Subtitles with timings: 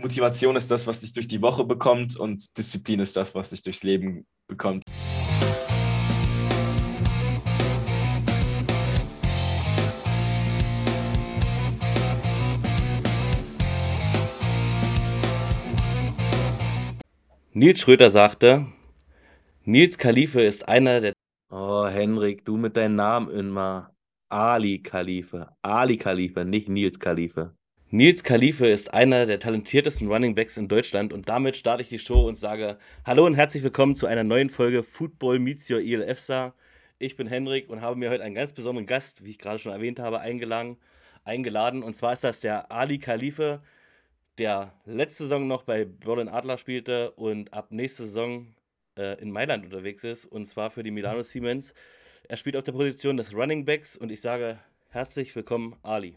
[0.00, 3.62] Motivation ist das, was dich durch die Woche bekommt und Disziplin ist das, was dich
[3.62, 4.82] durchs Leben bekommt.
[17.52, 18.66] Nils Schröder sagte,
[19.64, 21.12] Nils Khalife ist einer der.
[21.50, 23.94] Oh, Henrik, du mit deinem Namen immer.
[24.30, 25.48] Ali Khalife.
[25.60, 27.54] Ali Khalife, nicht Nils Khalife.
[27.92, 31.98] Nils Khalife ist einer der talentiertesten Running Backs in Deutschland und damit starte ich die
[31.98, 36.54] Show und sage Hallo und herzlich willkommen zu einer neuen Folge Football Meets Your ELF-Star.
[37.00, 39.72] Ich bin Henrik und habe mir heute einen ganz besonderen Gast, wie ich gerade schon
[39.72, 40.76] erwähnt habe, eingeladen.
[41.24, 41.82] eingeladen.
[41.82, 43.60] Und zwar ist das der Ali Khalife,
[44.38, 48.54] der letzte Saison noch bei Berlin Adler spielte und ab nächste Saison
[48.96, 51.74] äh, in Mailand unterwegs ist und zwar für die Milano Siemens.
[52.28, 56.14] Er spielt auf der Position des Running Backs und ich sage herzlich willkommen, Ali.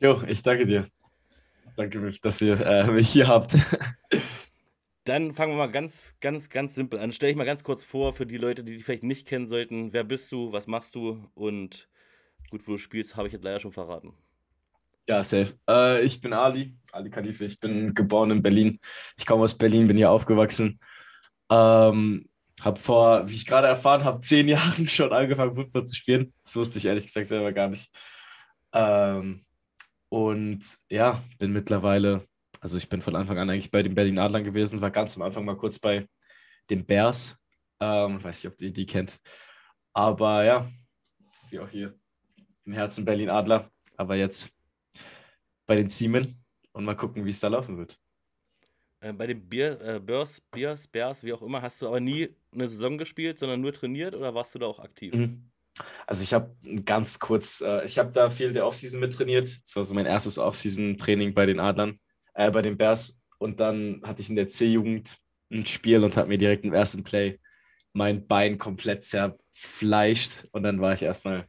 [0.00, 0.88] Jo, ich danke dir.
[1.76, 3.56] Danke, dass ihr äh, mich hier habt.
[5.04, 7.12] Dann fangen wir mal ganz, ganz, ganz simpel an.
[7.12, 9.92] Stell dich mal ganz kurz vor für die Leute, die dich vielleicht nicht kennen sollten.
[9.92, 10.52] Wer bist du?
[10.52, 11.28] Was machst du?
[11.34, 11.88] Und
[12.50, 14.14] gut, wo du spielst, habe ich jetzt leider schon verraten.
[15.06, 15.54] Ja, safe.
[15.68, 17.44] Äh, ich bin Ali, Ali Khalife.
[17.44, 18.78] Ich bin geboren in Berlin.
[19.18, 20.80] Ich komme aus Berlin, bin hier aufgewachsen.
[21.50, 22.26] Ähm,
[22.62, 26.32] habe vor, wie ich gerade erfahren habe, zehn Jahren schon angefangen, Fußball zu spielen.
[26.42, 27.90] Das wusste ich ehrlich gesagt selber gar nicht.
[28.72, 29.44] Ähm,
[30.10, 32.22] und ja, bin mittlerweile,
[32.60, 35.22] also ich bin von Anfang an eigentlich bei den Berlin Adlern gewesen, war ganz am
[35.22, 36.06] Anfang mal kurz bei
[36.68, 37.38] den Bears.
[37.80, 39.18] Ähm, weiß nicht, ob ihr die kennt.
[39.92, 40.68] Aber ja,
[41.50, 41.98] wie auch hier
[42.64, 43.70] im Herzen Berlin Adler.
[43.96, 44.50] Aber jetzt
[45.66, 47.98] bei den Ziemen und mal gucken, wie es da laufen wird.
[49.00, 52.34] Äh, bei den Bier, äh, Bears, Bears, Bears, wie auch immer, hast du aber nie
[52.52, 55.14] eine Saison gespielt, sondern nur trainiert oder warst du da auch aktiv?
[55.14, 55.49] Mhm.
[56.06, 56.54] Also ich habe
[56.84, 59.46] ganz kurz, äh, ich habe da viel der Offseason mit trainiert.
[59.62, 61.98] Das war so mein erstes Offseason-Training bei den Adlern,
[62.34, 63.18] äh, bei den Bears.
[63.38, 65.18] Und dann hatte ich in der C-Jugend
[65.50, 67.38] ein Spiel und habe mir direkt im ersten Play
[67.92, 70.44] mein Bein komplett zerfleischt.
[70.52, 71.46] Und dann war ich erstmal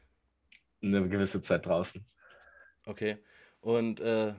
[0.81, 2.05] eine gewisse Zeit draußen.
[2.85, 3.17] Okay.
[3.59, 4.33] Und äh,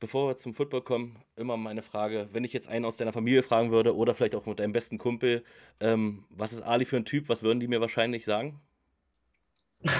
[0.00, 3.42] bevor wir zum Football kommen, immer meine Frage, wenn ich jetzt einen aus deiner Familie
[3.42, 5.44] fragen würde oder vielleicht auch mit deinem besten Kumpel,
[5.78, 8.60] ähm, was ist Ali für ein Typ, was würden die mir wahrscheinlich sagen?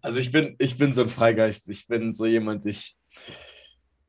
[0.00, 1.68] Also ich bin, ich bin so ein Freigeist.
[1.68, 2.96] Ich bin so jemand, ich,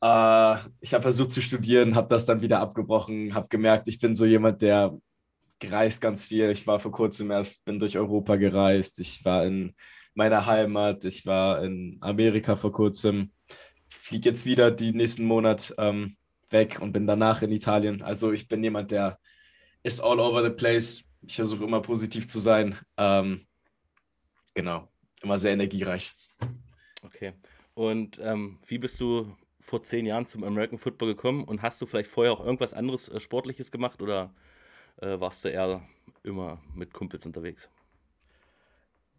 [0.01, 4.13] äh, ich habe versucht zu studieren, habe das dann wieder abgebrochen, habe gemerkt, ich bin
[4.15, 4.97] so jemand, der
[5.63, 6.49] reist ganz viel.
[6.51, 8.99] Ich war vor kurzem erst, bin durch Europa gereist.
[8.99, 9.73] Ich war in
[10.13, 13.31] meiner Heimat, ich war in Amerika vor kurzem
[13.95, 16.15] fliege jetzt wieder die nächsten Monat ähm,
[16.49, 18.01] weg und bin danach in Italien.
[18.01, 19.19] Also ich bin jemand, der
[19.83, 21.03] ist all over the place.
[21.21, 22.77] Ich versuche immer positiv zu sein.
[22.97, 23.45] Ähm,
[24.53, 24.89] genau,
[25.21, 26.15] immer sehr energiereich.
[27.01, 27.33] Okay.
[27.73, 31.85] Und ähm, wie bist du vor zehn Jahren zum American Football gekommen und hast du
[31.85, 34.33] vielleicht vorher auch irgendwas anderes äh, Sportliches gemacht oder
[34.97, 35.81] äh, warst du eher
[36.23, 37.69] immer mit Kumpels unterwegs?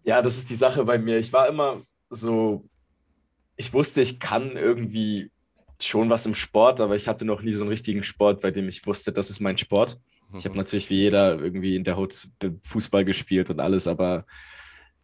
[0.05, 1.17] Ja, das ist die Sache bei mir.
[1.17, 2.69] Ich war immer so
[3.57, 5.31] ich wusste, ich kann irgendwie
[5.81, 8.69] schon was im Sport, aber ich hatte noch nie so einen richtigen Sport, bei dem
[8.69, 10.01] ich wusste, das ist mein Sport.
[10.31, 10.39] Mhm.
[10.39, 12.29] Ich habe natürlich wie jeder irgendwie in der Hut
[12.63, 14.27] Fußball gespielt und alles, aber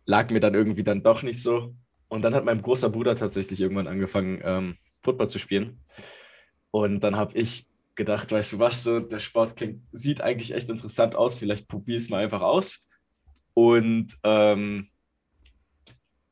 [0.06, 1.74] lag mir dann irgendwie dann doch nicht so.
[2.08, 5.80] Und dann hat mein großer Bruder tatsächlich irgendwann angefangen, ähm, Football zu spielen.
[6.72, 10.68] Und dann habe ich gedacht, weißt du was, so, der Sport klingt, sieht eigentlich echt
[10.68, 12.88] interessant aus, vielleicht probier es mal einfach aus.
[13.54, 14.88] Und ähm,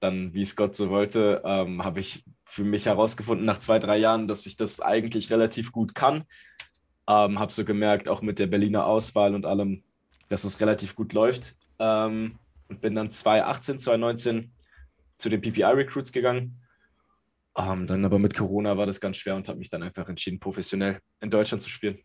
[0.00, 3.98] dann, wie es Gott so wollte, ähm, habe ich für mich herausgefunden nach zwei, drei
[3.98, 6.24] Jahren, dass ich das eigentlich relativ gut kann.
[7.08, 9.82] Ähm, habe so gemerkt, auch mit der Berliner Auswahl und allem,
[10.28, 11.56] dass es relativ gut läuft.
[11.78, 12.38] Ähm,
[12.68, 14.52] und bin dann 2018, 2019
[15.16, 16.60] zu den PPI-Recruits gegangen.
[17.56, 20.38] Ähm, dann aber mit Corona war das ganz schwer und habe mich dann einfach entschieden,
[20.38, 21.98] professionell in Deutschland zu spielen.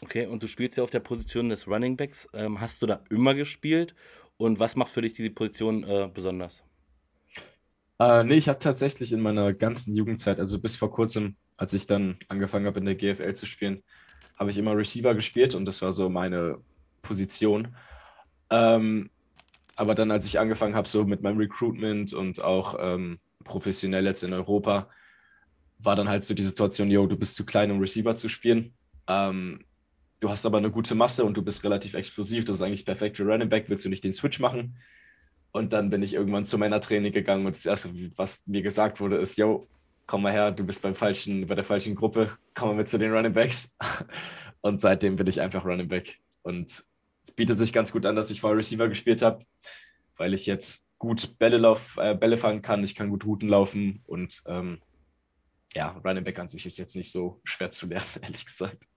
[0.00, 2.28] Okay, und du spielst ja auf der Position des Running Backs.
[2.32, 3.94] Ähm, hast du da immer gespielt
[4.38, 6.64] und was macht für dich diese Position äh, besonders?
[7.98, 11.86] Äh, nee, ich habe tatsächlich in meiner ganzen Jugendzeit, also bis vor kurzem, als ich
[11.86, 13.82] dann angefangen habe in der GFL zu spielen,
[14.38, 16.58] habe ich immer Receiver gespielt und das war so meine
[17.02, 17.76] Position.
[18.50, 19.10] Ähm,
[19.74, 24.22] aber dann, als ich angefangen habe, so mit meinem Recruitment und auch ähm, professionell jetzt
[24.22, 24.88] in Europa,
[25.78, 28.74] war dann halt so die Situation, yo, du bist zu klein, um Receiver zu spielen.
[29.08, 29.64] Ähm,
[30.20, 32.44] Du hast aber eine gute Masse und du bist relativ explosiv.
[32.44, 33.68] Das ist eigentlich perfekt für Running Back.
[33.68, 34.76] Willst du nicht den Switch machen?
[35.52, 39.00] Und dann bin ich irgendwann zu meiner Training gegangen und das Erste, was mir gesagt
[39.00, 39.66] wurde, ist, yo,
[40.06, 42.98] komm mal her, du bist beim falschen, bei der falschen Gruppe, komm mal mit zu
[42.98, 43.74] den Running Backs.
[44.60, 46.18] Und seitdem bin ich einfach Running Back.
[46.42, 49.44] Und es bietet sich ganz gut an, dass ich vor Receiver gespielt habe,
[50.16, 54.02] weil ich jetzt gut Bälle, lauf, äh, Bälle fangen kann, ich kann gut Routen laufen
[54.06, 54.80] und ähm,
[55.74, 58.87] ja, Running Back an sich ist jetzt nicht so schwer zu lernen, ehrlich gesagt.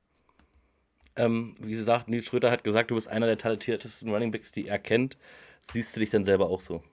[1.15, 4.67] Ähm, wie gesagt, Nils Schröter hat gesagt, du bist einer der talentiertesten Running Backs, die
[4.67, 5.17] er kennt.
[5.63, 6.83] Siehst du dich dann selber auch so?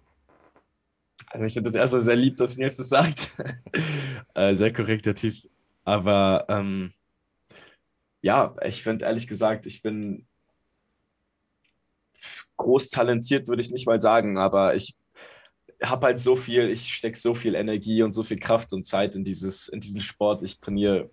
[1.29, 3.31] Also ich finde das erstmal sehr lieb, dass Nils das sagt.
[4.35, 5.35] äh, sehr korrekter Typ.
[5.85, 6.93] Aber ähm,
[8.23, 10.27] ja, ich finde ehrlich gesagt, ich bin
[12.57, 14.97] groß talentiert, würde ich nicht mal sagen, aber ich
[15.83, 19.15] habe halt so viel, ich stecke so viel Energie und so viel Kraft und Zeit
[19.15, 20.43] in, dieses, in diesen Sport.
[20.43, 21.11] Ich trainiere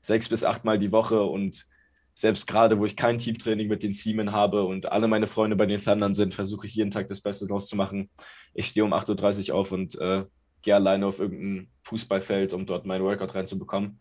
[0.00, 1.66] sechs bis acht Mal die Woche und
[2.14, 5.66] selbst gerade, wo ich kein Teamtraining mit den Siemen habe und alle meine Freunde bei
[5.66, 8.08] den Thundern sind, versuche ich jeden Tag das Beste draus zu machen.
[8.54, 10.24] Ich stehe um 8.30 Uhr auf und äh,
[10.62, 14.00] gehe alleine auf irgendein Fußballfeld, um dort meinen Workout reinzubekommen.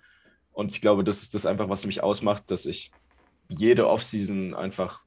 [0.52, 2.92] Und ich glaube, das ist das einfach, was mich ausmacht, dass ich
[3.50, 5.04] jede Offseason einfach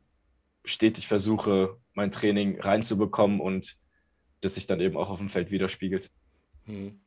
[0.64, 3.76] stetig versuche, mein Training reinzubekommen und
[4.40, 6.10] das sich dann eben auch auf dem Feld widerspiegelt.
[6.64, 7.00] Hm.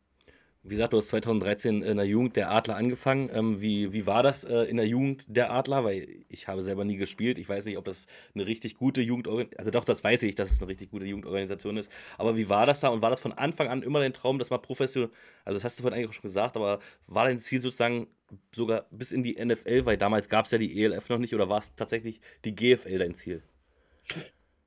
[0.61, 3.29] Wie gesagt, du hast 2013 in der Jugend der Adler angefangen.
[3.33, 5.85] Ähm, wie, wie war das äh, in der Jugend der Adler?
[5.85, 7.37] Weil ich habe selber nie gespielt.
[7.37, 10.51] Ich weiß nicht, ob das eine richtig gute Jugendorganisation Also doch, das weiß ich, dass
[10.51, 11.89] es eine richtig gute Jugendorganisation ist.
[12.17, 12.89] Aber wie war das da?
[12.89, 15.09] Und war das von Anfang an immer dein Traum, dass man professionell,
[15.45, 18.07] also das hast du vorhin eigentlich schon gesagt, aber war dein Ziel sozusagen
[18.53, 19.85] sogar bis in die NFL?
[19.85, 22.99] Weil damals gab es ja die ELF noch nicht oder war es tatsächlich die GFL
[22.99, 23.43] dein Ziel?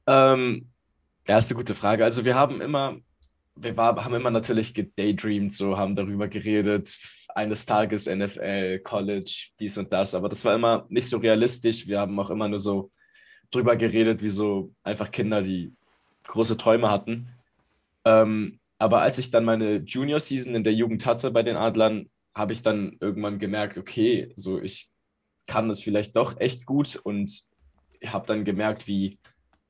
[0.07, 0.71] Ähm,
[1.27, 2.03] eine gute Frage.
[2.03, 2.97] Also wir haben immer
[3.55, 6.99] wir war, haben immer natürlich gedaydreamt, so haben darüber geredet,
[7.35, 11.87] eines Tages NFL, College, dies und das, aber das war immer nicht so realistisch.
[11.87, 12.91] Wir haben auch immer nur so
[13.51, 15.73] drüber geredet, wie so einfach Kinder, die
[16.27, 17.29] große Träume hatten.
[18.05, 22.53] Ähm, aber als ich dann meine Junior-Season in der Jugend hatte bei den Adlern, habe
[22.53, 24.91] ich dann irgendwann gemerkt, okay, so ich
[25.47, 27.43] kann das vielleicht doch echt gut und
[28.07, 29.19] habe dann gemerkt, wie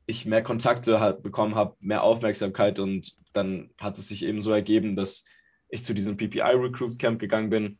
[0.07, 4.53] ich mehr Kontakte halt bekommen habe, mehr Aufmerksamkeit und dann hat es sich eben so
[4.53, 5.25] ergeben, dass
[5.69, 7.79] ich zu diesem PPI Recruit Camp gegangen bin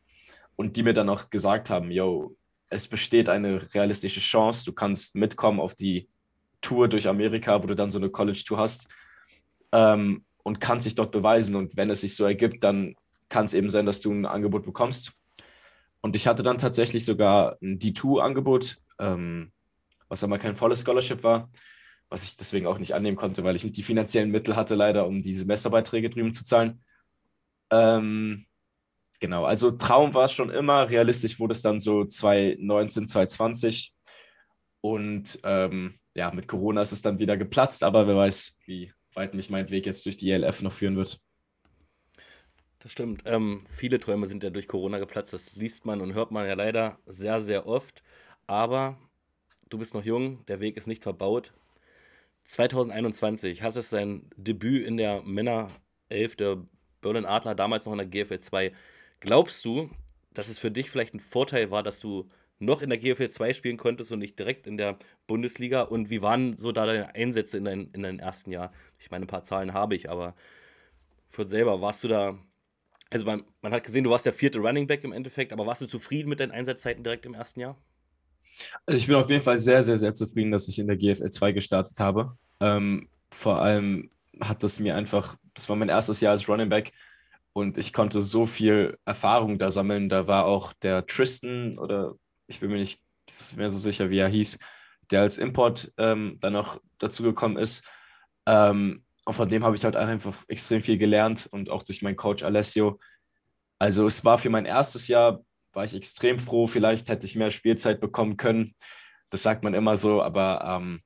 [0.55, 2.35] und die mir dann auch gesagt haben, yo,
[2.69, 6.09] es besteht eine realistische Chance, du kannst mitkommen auf die
[6.61, 8.87] Tour durch Amerika, wo du dann so eine College Tour hast
[9.71, 12.95] ähm, und kannst dich dort beweisen und wenn es sich so ergibt, dann
[13.29, 15.11] kann es eben sein, dass du ein Angebot bekommst.
[16.01, 19.51] Und ich hatte dann tatsächlich sogar ein D2-Angebot, ähm,
[20.07, 21.49] was aber kein volles Scholarship war
[22.13, 25.07] was ich deswegen auch nicht annehmen konnte, weil ich nicht die finanziellen Mittel hatte, leider,
[25.07, 26.83] um diese Semesterbeiträge drüben zu zahlen.
[27.71, 28.45] Ähm,
[29.19, 33.95] genau, also Traum war es schon immer, realistisch wurde es dann so 2019, 2020
[34.81, 39.33] und ähm, ja, mit Corona ist es dann wieder geplatzt, aber wer weiß, wie weit
[39.33, 41.19] mich mein Weg jetzt durch die ELF noch führen wird.
[42.77, 43.23] Das stimmt.
[43.25, 45.33] Ähm, viele Träume sind ja durch Corona geplatzt.
[45.33, 48.03] Das liest man und hört man ja leider sehr, sehr oft.
[48.45, 48.97] Aber
[49.69, 51.53] du bist noch jung, der Weg ist nicht verbaut.
[52.43, 55.69] 2021 hat es sein Debüt in der Männer
[56.09, 56.57] 11 der
[57.01, 58.73] Berlin Adler, damals noch in der GFL 2.
[59.19, 59.89] Glaubst du,
[60.33, 62.29] dass es für dich vielleicht ein Vorteil war, dass du
[62.59, 64.97] noch in der GFL 2 spielen konntest und nicht direkt in der
[65.27, 65.81] Bundesliga?
[65.81, 68.71] Und wie waren so da deine Einsätze in, dein, in deinem ersten Jahr?
[68.99, 70.35] Ich meine, ein paar Zahlen habe ich, aber
[71.29, 72.37] für selber, warst du da,
[73.09, 75.81] also man, man hat gesehen, du warst der vierte Running Back im Endeffekt, aber warst
[75.81, 77.77] du zufrieden mit deinen Einsatzzeiten direkt im ersten Jahr?
[78.85, 81.29] Also ich bin auf jeden Fall sehr, sehr, sehr zufrieden, dass ich in der GFL
[81.29, 82.37] 2 gestartet habe.
[82.59, 84.09] Ähm, vor allem
[84.39, 86.91] hat das mir einfach, das war mein erstes Jahr als Running Back
[87.53, 90.09] und ich konnte so viel Erfahrung da sammeln.
[90.09, 92.15] Da war auch der Tristan oder
[92.47, 93.01] ich bin mir nicht
[93.55, 94.59] mehr so sicher, wie er hieß,
[95.11, 97.87] der als Import ähm, dann noch dazugekommen ist.
[98.45, 102.17] Ähm, und von dem habe ich halt einfach extrem viel gelernt und auch durch meinen
[102.17, 102.99] Coach Alessio.
[103.79, 106.67] Also es war für mein erstes Jahr war ich extrem froh.
[106.67, 108.75] Vielleicht hätte ich mehr Spielzeit bekommen können.
[109.29, 111.01] Das sagt man immer so, aber ähm,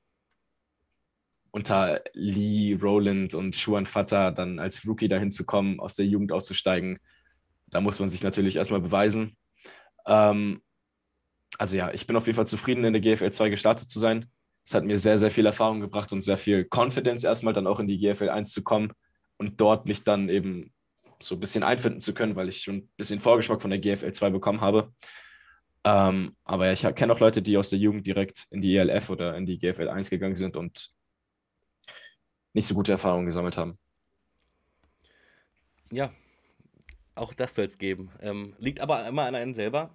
[1.50, 6.32] unter Lee, Roland und Schuan Vater dann als Rookie dahin zu kommen, aus der Jugend
[6.32, 6.98] aufzusteigen,
[7.70, 9.36] da muss man sich natürlich erstmal beweisen.
[10.06, 10.62] Ähm,
[11.58, 14.30] also ja, ich bin auf jeden Fall zufrieden, in der GFL 2 gestartet zu sein.
[14.64, 17.80] Es hat mir sehr, sehr viel Erfahrung gebracht und sehr viel Confidence erstmal dann auch
[17.80, 18.92] in die GFL 1 zu kommen
[19.38, 20.72] und dort mich dann eben
[21.20, 24.12] so ein bisschen einfinden zu können, weil ich schon ein bisschen Vorgeschmack von der GFL
[24.12, 24.92] 2 bekommen habe.
[25.84, 29.10] Ähm, aber ja, ich kenne auch Leute, die aus der Jugend direkt in die ELF
[29.10, 30.90] oder in die GFL 1 gegangen sind und
[32.52, 33.78] nicht so gute Erfahrungen gesammelt haben.
[35.90, 36.12] Ja,
[37.14, 38.10] auch das soll es geben.
[38.20, 39.94] Ähm, liegt aber immer an einem selber.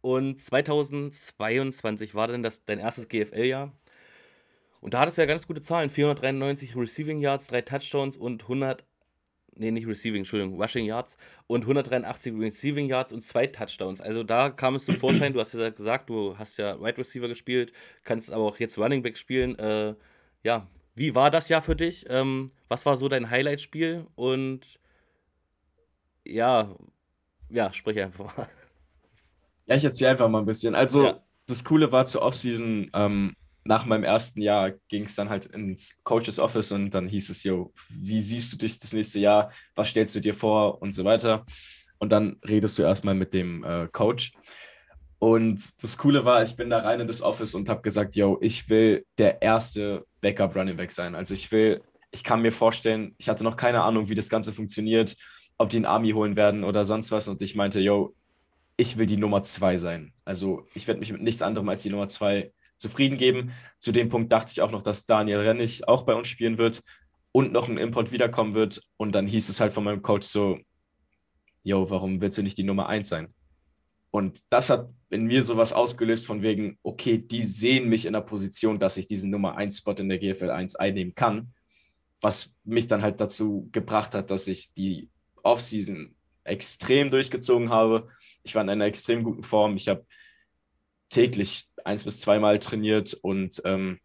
[0.00, 3.72] Und 2022 war dann das, dein erstes GFL-Jahr.
[4.80, 8.84] Und da hattest du ja ganz gute Zahlen: 493 Receiving Yards, drei Touchdowns und 100
[9.56, 14.00] nee, nicht Receiving, Entschuldigung, Rushing Yards und 183 Receiving Yards und zwei Touchdowns.
[14.00, 17.28] Also da kam es zum Vorschein, du hast ja gesagt, du hast ja Wide Receiver
[17.28, 17.72] gespielt,
[18.04, 19.58] kannst aber auch jetzt Running Back spielen.
[19.58, 19.94] Äh,
[20.42, 22.04] ja, wie war das Jahr für dich?
[22.08, 24.06] Ähm, was war so dein Highlight-Spiel?
[24.14, 24.78] Und
[26.24, 26.74] ja,
[27.48, 28.48] Ja, sprich einfach mal.
[29.66, 30.74] Ja, ich erzähle einfach mal ein bisschen.
[30.74, 31.20] Also, ja.
[31.46, 33.34] das Coole war zur Offseason, ähm,
[33.66, 37.44] nach meinem ersten Jahr ging es dann halt ins Coaches Office und dann hieß es,
[37.44, 39.50] yo, wie siehst du dich das nächste Jahr?
[39.74, 41.44] Was stellst du dir vor und so weiter?
[41.98, 44.32] Und dann redest du erstmal mit dem äh, Coach.
[45.18, 48.38] Und das Coole war, ich bin da rein in das Office und habe gesagt, yo,
[48.40, 51.14] ich will der erste Backup Running Back sein.
[51.14, 54.52] Also ich will, ich kann mir vorstellen, ich hatte noch keine Ahnung, wie das Ganze
[54.52, 55.16] funktioniert,
[55.58, 57.28] ob die einen Army holen werden oder sonst was.
[57.28, 58.14] Und ich meinte, yo,
[58.76, 60.12] ich will die Nummer zwei sein.
[60.24, 63.52] Also ich werde mich mit nichts anderem als die Nummer zwei zufrieden geben.
[63.78, 66.82] Zu dem Punkt dachte ich auch noch, dass Daniel Rennig auch bei uns spielen wird
[67.32, 68.80] und noch ein Import wiederkommen wird.
[68.96, 70.58] Und dann hieß es halt von meinem Coach so,
[71.62, 73.34] yo, warum willst du nicht die Nummer eins sein?
[74.10, 78.22] Und das hat in mir sowas ausgelöst von wegen, okay, die sehen mich in der
[78.22, 81.52] Position, dass ich diesen Nummer 1 Spot in der GFL 1 einnehmen kann,
[82.20, 85.10] was mich dann halt dazu gebracht hat, dass ich die
[85.42, 86.14] Offseason
[86.44, 88.08] extrem durchgezogen habe.
[88.42, 89.76] Ich war in einer extrem guten Form.
[89.76, 90.06] Ich habe
[91.08, 94.00] täglich eins bis zweimal trainiert und ähm,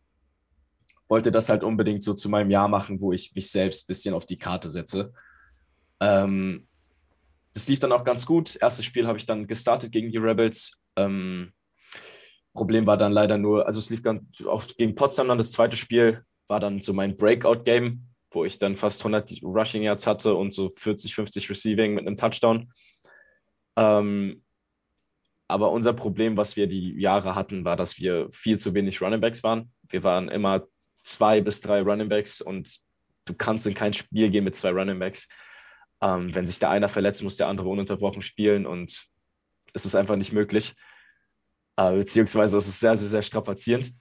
[1.07, 4.13] wollte das halt unbedingt so zu meinem Jahr machen, wo ich mich selbst ein bisschen
[4.13, 5.11] auf die Karte setze.
[5.99, 6.67] Ähm,
[7.53, 8.55] das lief dann auch ganz gut.
[8.61, 10.81] Erstes Spiel habe ich dann gestartet gegen die Rebels.
[10.95, 11.51] Ähm,
[12.53, 15.37] Problem war dann leider nur, also es lief ganz, auch gegen Potsdam dann.
[15.37, 20.07] Das zweite Spiel war dann so mein Breakout-Game, wo ich dann fast 100 Rushing Yards
[20.07, 22.71] hatte und so 40, 50 Receiving mit einem Touchdown.
[23.77, 24.40] Ähm,
[25.51, 29.19] aber unser Problem, was wir die Jahre hatten, war, dass wir viel zu wenig Running
[29.19, 29.71] Backs waren.
[29.89, 30.65] Wir waren immer
[31.01, 32.79] zwei bis drei Running Backs und
[33.25, 35.27] du kannst in kein Spiel gehen mit zwei Running Backs.
[36.01, 39.07] Ähm, wenn sich der einer verletzt, muss der andere ununterbrochen spielen und
[39.73, 40.73] es ist einfach nicht möglich.
[41.75, 43.93] Äh, beziehungsweise es ist sehr, sehr, sehr strapazierend.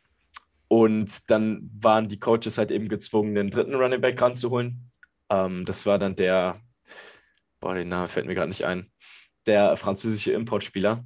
[0.68, 4.92] Und dann waren die Coaches halt eben gezwungen, den dritten Running Back ranzuholen.
[5.28, 6.60] Ähm, das war dann der,
[7.58, 8.90] boah, den Namen fällt mir gerade nicht ein,
[9.46, 11.04] der französische Importspieler.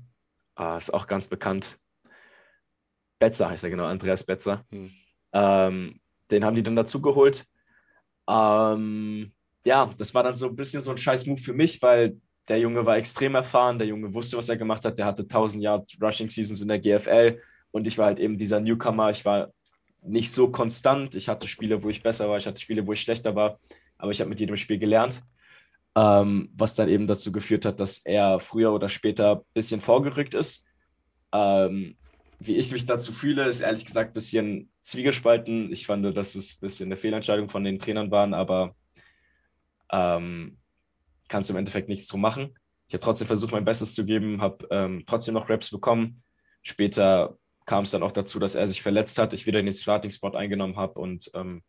[0.59, 1.79] Äh, ist auch ganz bekannt.
[3.19, 4.65] Betzer heißt er genau, Andreas Betzer.
[4.71, 4.91] Hm.
[5.33, 7.45] Ähm, den haben die dann dazu geholt.
[8.29, 9.33] Ähm,
[9.65, 12.17] ja, das war dann so ein bisschen so ein scheiß Move für mich, weil
[12.49, 15.63] der Junge war extrem erfahren, der Junge wusste, was er gemacht hat, der hatte 1000
[15.63, 19.51] Yard Rushing Seasons in der GFL und ich war halt eben dieser Newcomer, ich war
[20.03, 23.01] nicht so konstant, ich hatte Spiele, wo ich besser war, ich hatte Spiele, wo ich
[23.01, 23.59] schlechter war,
[23.97, 25.23] aber ich habe mit jedem Spiel gelernt,
[25.97, 30.35] ähm, was dann eben dazu geführt hat, dass er früher oder später ein bisschen vorgerückt
[30.35, 30.65] ist.
[31.33, 31.97] Ähm,
[32.41, 35.71] wie ich mich dazu fühle, ist ehrlich gesagt ein bisschen zwiegespalten.
[35.73, 38.75] Ich fand, dass es ein bisschen eine Fehlentscheidung von den Trainern waren, aber
[39.93, 40.59] ähm,
[41.29, 42.55] kannst im Endeffekt nichts drum machen.
[42.89, 46.17] Ich habe trotzdem versucht, mein Bestes zu geben, habe ähm, trotzdem noch Raps bekommen.
[46.63, 49.73] Später kam es dann auch dazu, dass er sich verletzt hat, ich wieder in den
[49.73, 51.63] Starting-Spot eingenommen habe und ähm,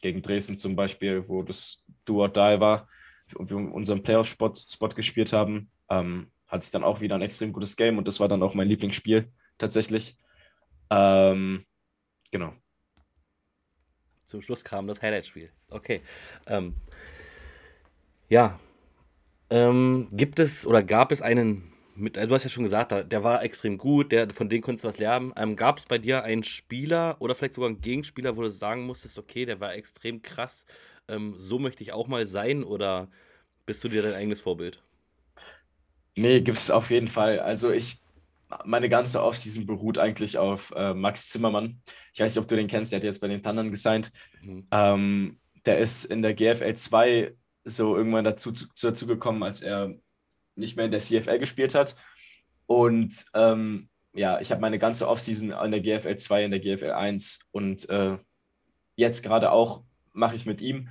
[0.00, 2.88] gegen Dresden zum Beispiel, wo das Do or Die war
[3.34, 7.52] und wir unseren Playoff-Spot Spot gespielt haben, ähm, hatte ich dann auch wieder ein extrem
[7.52, 10.16] gutes Game und das war dann auch mein Lieblingsspiel tatsächlich.
[10.90, 11.64] Ähm,
[12.30, 12.52] genau.
[14.24, 15.50] Zum Schluss kam das Highlight-Spiel.
[15.70, 16.02] Okay.
[16.46, 16.74] Ähm,
[18.28, 18.60] ja.
[19.50, 23.24] Ähm, gibt es oder gab es einen, mit, also du hast ja schon gesagt, der
[23.24, 25.32] war extrem gut, der, von dem konntest du was lernen.
[25.36, 28.82] Ähm, gab es bei dir einen Spieler oder vielleicht sogar einen Gegenspieler, wo du sagen
[28.82, 30.64] musstest, okay, der war extrem krass,
[31.10, 33.08] ähm, so möchte ich auch mal sein oder
[33.66, 34.82] bist du dir dein eigenes Vorbild?
[36.16, 37.40] Nee, gibt es auf jeden Fall.
[37.40, 38.00] Also ich,
[38.64, 41.80] meine ganze Offseason beruht eigentlich auf äh, Max Zimmermann.
[42.12, 44.10] Ich weiß nicht, ob du den kennst, der hat jetzt bei den Thundern gesigned.
[44.42, 44.66] Mhm.
[44.70, 49.94] Ähm, der ist in der GFL 2 so irgendwann dazu, dazu gekommen, als er
[50.56, 51.96] nicht mehr in der CFL gespielt hat.
[52.66, 56.92] Und ähm, ja, ich habe meine ganze Offseason in der GFL 2, in der GFL
[56.92, 58.18] 1 und äh,
[58.96, 60.88] jetzt gerade auch mache ich mit ihm.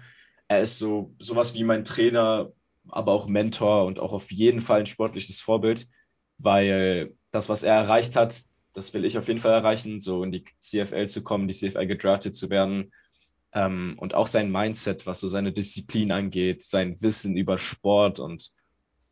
[0.48, 2.52] Er ist so sowas wie mein Trainer,
[2.88, 5.88] aber auch Mentor und auch auf jeden Fall ein sportliches Vorbild,
[6.38, 8.42] weil das, was er erreicht hat,
[8.74, 11.86] das will ich auf jeden Fall erreichen, so in die CFL zu kommen, die CFL
[11.86, 12.92] gedraftet zu werden,
[13.54, 18.52] ähm, und auch sein Mindset, was so seine Disziplin angeht, sein Wissen über Sport und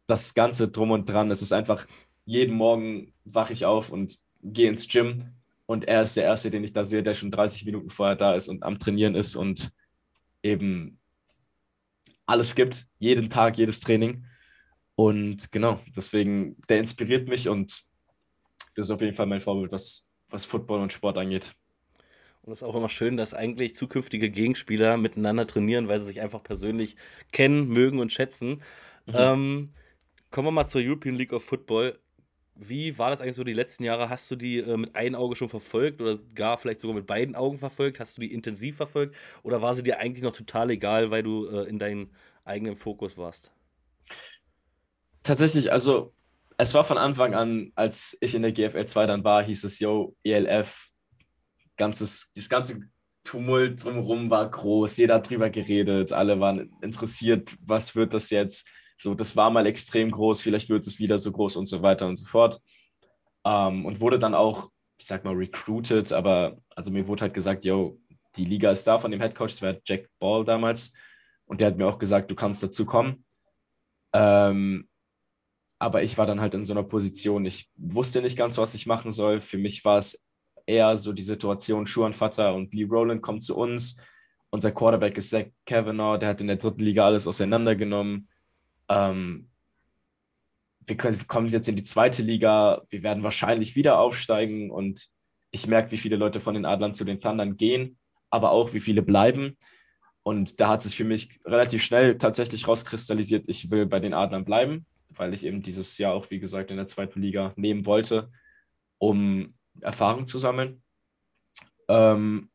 [0.05, 1.31] das Ganze drum und dran.
[1.31, 1.85] Es ist einfach,
[2.25, 5.33] jeden Morgen wache ich auf und gehe ins Gym
[5.65, 8.35] und er ist der Erste, den ich da sehe, der schon 30 Minuten vorher da
[8.35, 9.71] ist und am Trainieren ist und
[10.43, 10.99] eben
[12.25, 14.25] alles gibt, jeden Tag, jedes Training.
[14.95, 17.83] Und genau, deswegen, der inspiriert mich und
[18.75, 21.55] das ist auf jeden Fall mein Vorbild, was, was Football und Sport angeht.
[22.41, 26.21] Und es ist auch immer schön, dass eigentlich zukünftige Gegenspieler miteinander trainieren, weil sie sich
[26.21, 26.95] einfach persönlich
[27.31, 28.61] kennen, mögen und schätzen.
[29.05, 29.13] Mhm.
[29.13, 29.73] Ähm,
[30.31, 31.99] kommen wir mal zur European League of Football.
[32.59, 34.09] Wie war das eigentlich so die letzten Jahre?
[34.09, 37.35] Hast du die äh, mit einem Auge schon verfolgt oder gar vielleicht sogar mit beiden
[37.35, 37.99] Augen verfolgt?
[37.99, 41.47] Hast du die intensiv verfolgt oder war sie dir eigentlich noch total egal, weil du
[41.47, 42.09] äh, in deinem
[42.45, 43.51] eigenen Fokus warst?
[45.27, 46.13] tatsächlich, also
[46.57, 49.79] es war von Anfang an, als ich in der GFL 2 dann war, hieß es,
[49.79, 50.89] yo, ELF,
[51.75, 52.79] ganzes, das ganze
[53.23, 58.69] Tumult drumherum war groß, jeder hat drüber geredet, alle waren interessiert, was wird das jetzt?
[58.97, 62.07] So, das war mal extrem groß, vielleicht wird es wieder so groß und so weiter
[62.07, 62.59] und so fort.
[63.45, 67.63] Ähm, und wurde dann auch, ich sag mal, recruited, aber also mir wurde halt gesagt,
[67.63, 67.99] yo,
[68.35, 70.91] die Liga ist da von dem Headcoach, das war Jack Ball damals,
[71.45, 73.23] und der hat mir auch gesagt, du kannst dazu kommen.
[74.13, 74.87] Ähm,
[75.79, 78.87] aber ich war dann halt in so einer Position, ich wusste nicht ganz, was ich
[78.87, 79.41] machen soll.
[79.41, 80.23] Für mich war es
[80.65, 83.97] eher so die Situation, Schuhan Vater und Lee Rowland kommen zu uns.
[84.49, 88.27] Unser Quarterback ist Zach Kavanaugh, der hat in der dritten Liga alles auseinandergenommen.
[88.89, 89.49] Ähm,
[90.85, 95.07] wir, können, kommen jetzt in die zweite Liga, wir werden wahrscheinlich wieder aufsteigen und
[95.51, 97.97] ich merke, wie viele Leute von den Adlern zu den Thundern gehen,
[98.29, 99.57] aber auch wie viele bleiben.
[100.23, 104.45] Und da hat sich für mich relativ schnell tatsächlich rauskristallisiert, ich will bei den Adlern
[104.45, 108.31] bleiben weil ich eben dieses Jahr auch, wie gesagt, in der zweiten Liga nehmen wollte,
[108.97, 110.83] um Erfahrung zu sammeln.
[111.87, 112.49] Ähm,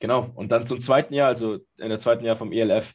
[0.00, 2.94] genau, und dann zum zweiten Jahr, also in der zweiten Jahr vom ELF,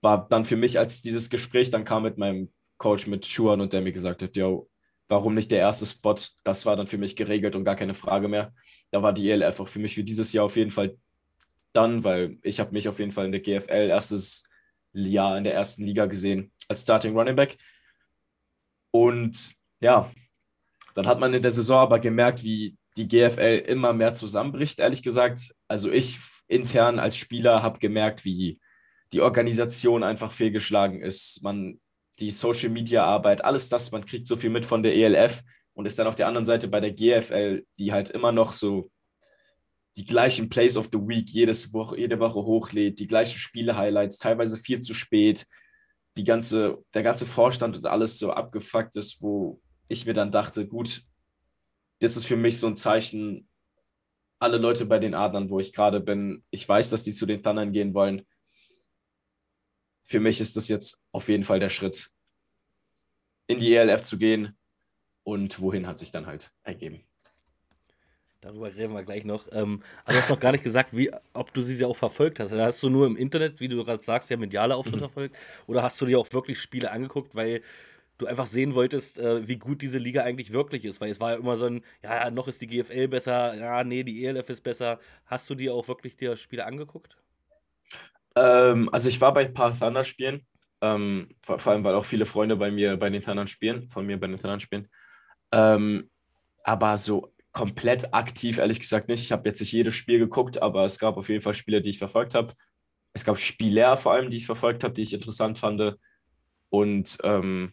[0.00, 3.72] war dann für mich, als dieses Gespräch dann kam mit meinem Coach, mit Schuan und
[3.72, 4.68] der mir gesagt hat, yo,
[5.08, 6.14] warum nicht der erste Spot?
[6.44, 8.52] Das war dann für mich geregelt und gar keine Frage mehr.
[8.90, 10.96] Da war die ELF auch für mich für dieses Jahr auf jeden Fall
[11.72, 14.44] dann, weil ich habe mich auf jeden Fall in der GFL erstes
[14.92, 17.56] Jahr in der ersten Liga gesehen als Starting Running Back.
[18.90, 20.10] Und ja,
[20.94, 25.02] dann hat man in der Saison aber gemerkt, wie die GFL immer mehr zusammenbricht, ehrlich
[25.02, 25.54] gesagt.
[25.68, 28.58] Also ich intern als Spieler habe gemerkt, wie
[29.12, 31.42] die Organisation einfach fehlgeschlagen ist.
[31.42, 31.80] Man,
[32.18, 35.42] die Social Media Arbeit, alles das, man kriegt so viel mit von der ELF
[35.74, 38.90] und ist dann auf der anderen Seite bei der GFL, die halt immer noch so
[39.96, 44.56] die gleichen Plays of the Week jedes Woche, jede Woche hochlädt, die gleichen Spiele-Highlights, teilweise
[44.56, 45.46] viel zu spät
[46.18, 50.66] die ganze, der ganze Vorstand und alles so abgefuckt ist, wo ich mir dann dachte,
[50.66, 51.02] gut,
[52.00, 53.48] das ist für mich so ein Zeichen,
[54.40, 57.42] alle Leute bei den Adlern, wo ich gerade bin, ich weiß, dass die zu den
[57.42, 58.26] Thundern gehen wollen.
[60.08, 62.10] Für mich ist das jetzt auf jeden Fall der Schritt,
[63.46, 64.56] in die ELF zu gehen
[65.22, 67.02] und wohin hat sich dann halt ergeben.
[68.40, 69.44] Darüber reden wir gleich noch.
[69.52, 72.52] Ähm, aber du hast noch gar nicht gesagt, wie, ob du sie auch verfolgt hast.
[72.52, 75.10] Hast du nur im Internet, wie du gerade sagst, ja mediale Auftritte mhm.
[75.10, 75.36] verfolgt?
[75.66, 77.60] Oder hast du dir auch wirklich Spiele angeguckt, weil
[78.16, 81.02] du einfach sehen wolltest, äh, wie gut diese Liga eigentlich wirklich ist?
[81.02, 84.04] Weil es war ja immer so ein, ja, noch ist die GFL besser, ja, nee,
[84.04, 85.00] die ELF ist besser.
[85.26, 87.18] Hast du dir auch wirklich dir Spiele angeguckt?
[88.38, 90.46] Ähm, also ich war bei ein paar Thunder-Spielen.
[90.80, 94.06] Ähm, vor, vor, allem, weil auch viele Freunde bei mir bei den Thundern spielen, von
[94.06, 94.88] mir bei den Thundern spielen.
[95.52, 96.08] Ähm,
[96.62, 99.22] aber so komplett aktiv, ehrlich gesagt nicht.
[99.24, 101.90] Ich habe jetzt nicht jedes Spiel geguckt, aber es gab auf jeden Fall Spiele, die
[101.90, 102.52] ich verfolgt habe.
[103.12, 105.96] Es gab Spieler vor allem, die ich verfolgt habe, die ich interessant fand.
[106.68, 107.72] Und ähm,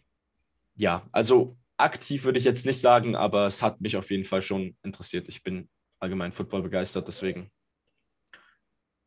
[0.74, 4.42] ja, also aktiv würde ich jetzt nicht sagen, aber es hat mich auf jeden Fall
[4.42, 5.28] schon interessiert.
[5.28, 5.68] Ich bin
[6.00, 7.50] allgemein Football begeistert, deswegen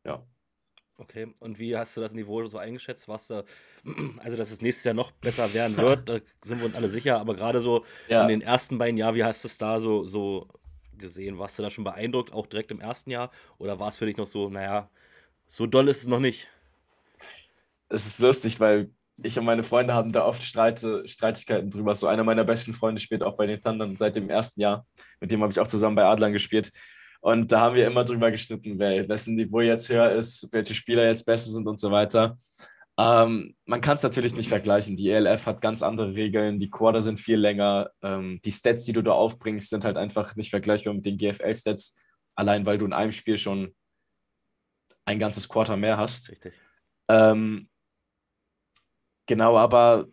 [0.04, 0.24] ja.
[1.00, 3.08] Okay, und wie hast du das Niveau so eingeschätzt?
[3.08, 3.42] Was du,
[4.18, 7.18] also, dass es nächstes Jahr noch besser werden wird, da sind wir uns alle sicher,
[7.18, 8.22] aber gerade so ja.
[8.22, 10.46] in den ersten beiden Jahren, wie hast du es da so, so
[10.92, 11.38] gesehen?
[11.38, 13.30] Warst du da schon beeindruckt, auch direkt im ersten Jahr?
[13.56, 14.90] Oder war es für dich noch so, naja,
[15.48, 16.48] so doll ist es noch nicht?
[17.88, 18.90] Es ist lustig, weil
[19.22, 21.94] ich und meine Freunde haben da oft Streite, Streitigkeiten drüber.
[21.94, 24.86] So einer meiner besten Freunde spielt auch bei den Thundern seit dem ersten Jahr.
[25.18, 26.70] Mit dem habe ich auch zusammen bei Adlern gespielt.
[27.20, 31.06] Und da haben wir immer drüber gestritten, wer, wessen Niveau jetzt höher ist, welche Spieler
[31.06, 32.38] jetzt besser sind und so weiter.
[32.98, 34.96] Ähm, man kann es natürlich nicht vergleichen.
[34.96, 37.90] Die ELF hat ganz andere Regeln, die Quarter sind viel länger.
[38.02, 41.96] Ähm, die Stats, die du da aufbringst, sind halt einfach nicht vergleichbar mit den GFL-Stats,
[42.34, 43.74] allein weil du in einem Spiel schon
[45.04, 46.30] ein ganzes Quarter mehr hast.
[46.30, 46.54] Richtig.
[47.08, 47.68] Ähm,
[49.26, 50.06] genau, aber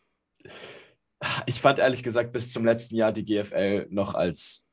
[1.46, 4.67] ich fand ehrlich gesagt bis zum letzten Jahr die GFL noch als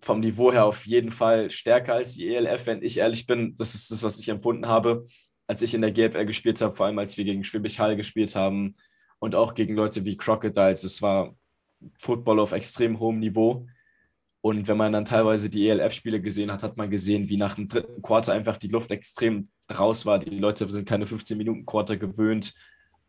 [0.00, 3.54] vom Niveau her auf jeden Fall stärker als die ELF, wenn ich ehrlich bin.
[3.56, 5.06] Das ist das, was ich empfunden habe
[5.46, 8.34] als ich in der GFL gespielt habe, vor allem als wir gegen Schwäbisch Hall gespielt
[8.34, 8.74] haben
[9.18, 10.84] und auch gegen Leute wie Crocodiles.
[10.84, 11.36] Es war
[12.00, 13.66] Football auf extrem hohem Niveau.
[14.40, 17.66] Und wenn man dann teilweise die ELF-Spiele gesehen hat, hat man gesehen, wie nach dem
[17.68, 20.18] dritten Quarter einfach die Luft extrem raus war.
[20.18, 22.54] Die Leute sind keine 15 Minuten Quarter gewöhnt.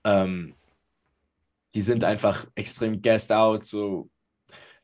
[0.03, 0.55] Ähm,
[1.75, 3.65] die sind einfach extrem gassed out.
[3.65, 4.09] So,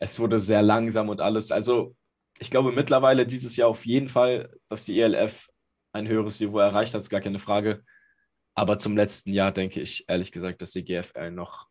[0.03, 1.51] es wurde sehr langsam und alles.
[1.51, 1.95] Also
[2.37, 5.47] ich glaube mittlerweile dieses Jahr auf jeden Fall, dass die ELF
[5.93, 7.83] ein höheres Niveau erreicht hat, ist gar keine Frage.
[8.53, 11.69] Aber zum letzten Jahr denke ich ehrlich gesagt, dass die GFL noch.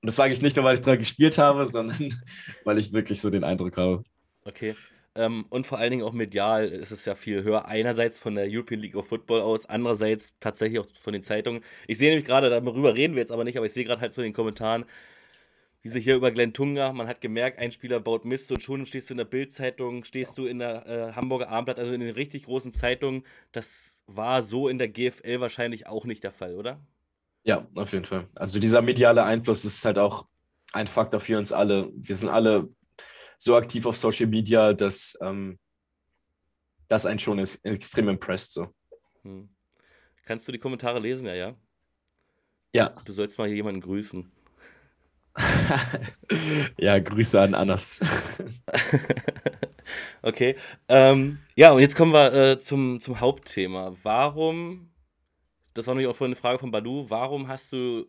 [0.00, 2.14] Und das sage ich nicht nur, weil ich dran gespielt habe, sondern
[2.62, 4.04] weil ich wirklich so den Eindruck habe.
[4.44, 4.76] Okay.
[5.16, 7.66] Ähm, und vor allen Dingen auch medial ist es ja viel höher.
[7.66, 11.64] Einerseits von der European League of Football aus, andererseits tatsächlich auch von den Zeitungen.
[11.88, 14.12] Ich sehe nämlich gerade, darüber reden wir jetzt aber nicht, aber ich sehe gerade halt
[14.12, 14.84] so in den Kommentaren,
[15.84, 18.86] wie sie hier über Glenn Tunga, man hat gemerkt, ein Spieler baut Mist und schon
[18.86, 22.14] stehst du in der Bildzeitung, stehst du in der äh, Hamburger Abendblatt, also in den
[22.14, 23.22] richtig großen Zeitungen.
[23.52, 26.80] Das war so in der GFL wahrscheinlich auch nicht der Fall, oder?
[27.42, 28.24] Ja, auf jeden Fall.
[28.34, 30.26] Also dieser mediale Einfluss ist halt auch
[30.72, 31.92] ein Faktor für uns alle.
[31.94, 32.70] Wir sind alle
[33.36, 35.58] so aktiv auf Social Media, dass ähm,
[36.88, 38.68] das einen schon ist, extrem impressed so.
[39.20, 39.50] Hm.
[40.24, 41.54] Kannst du die Kommentare lesen, ja, ja?
[42.72, 42.88] Ja.
[43.04, 44.32] Du sollst mal hier jemanden grüßen.
[46.78, 48.00] ja, Grüße an Annas.
[50.22, 50.56] okay.
[50.88, 53.94] Ähm, ja, und jetzt kommen wir äh, zum, zum Hauptthema.
[54.02, 54.90] Warum,
[55.74, 58.06] das war nämlich auch vorhin eine Frage von Badu, warum hast du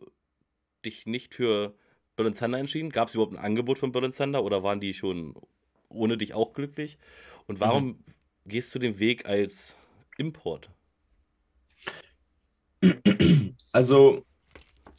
[0.84, 1.74] dich nicht für
[2.14, 2.90] Berlin Thunder entschieden?
[2.90, 5.34] Gab es überhaupt ein Angebot von Berlin Thunder oder waren die schon
[5.88, 6.98] ohne dich auch glücklich?
[7.46, 8.04] Und warum mhm.
[8.44, 9.76] gehst du den Weg als
[10.16, 10.70] Import?
[13.72, 14.24] Also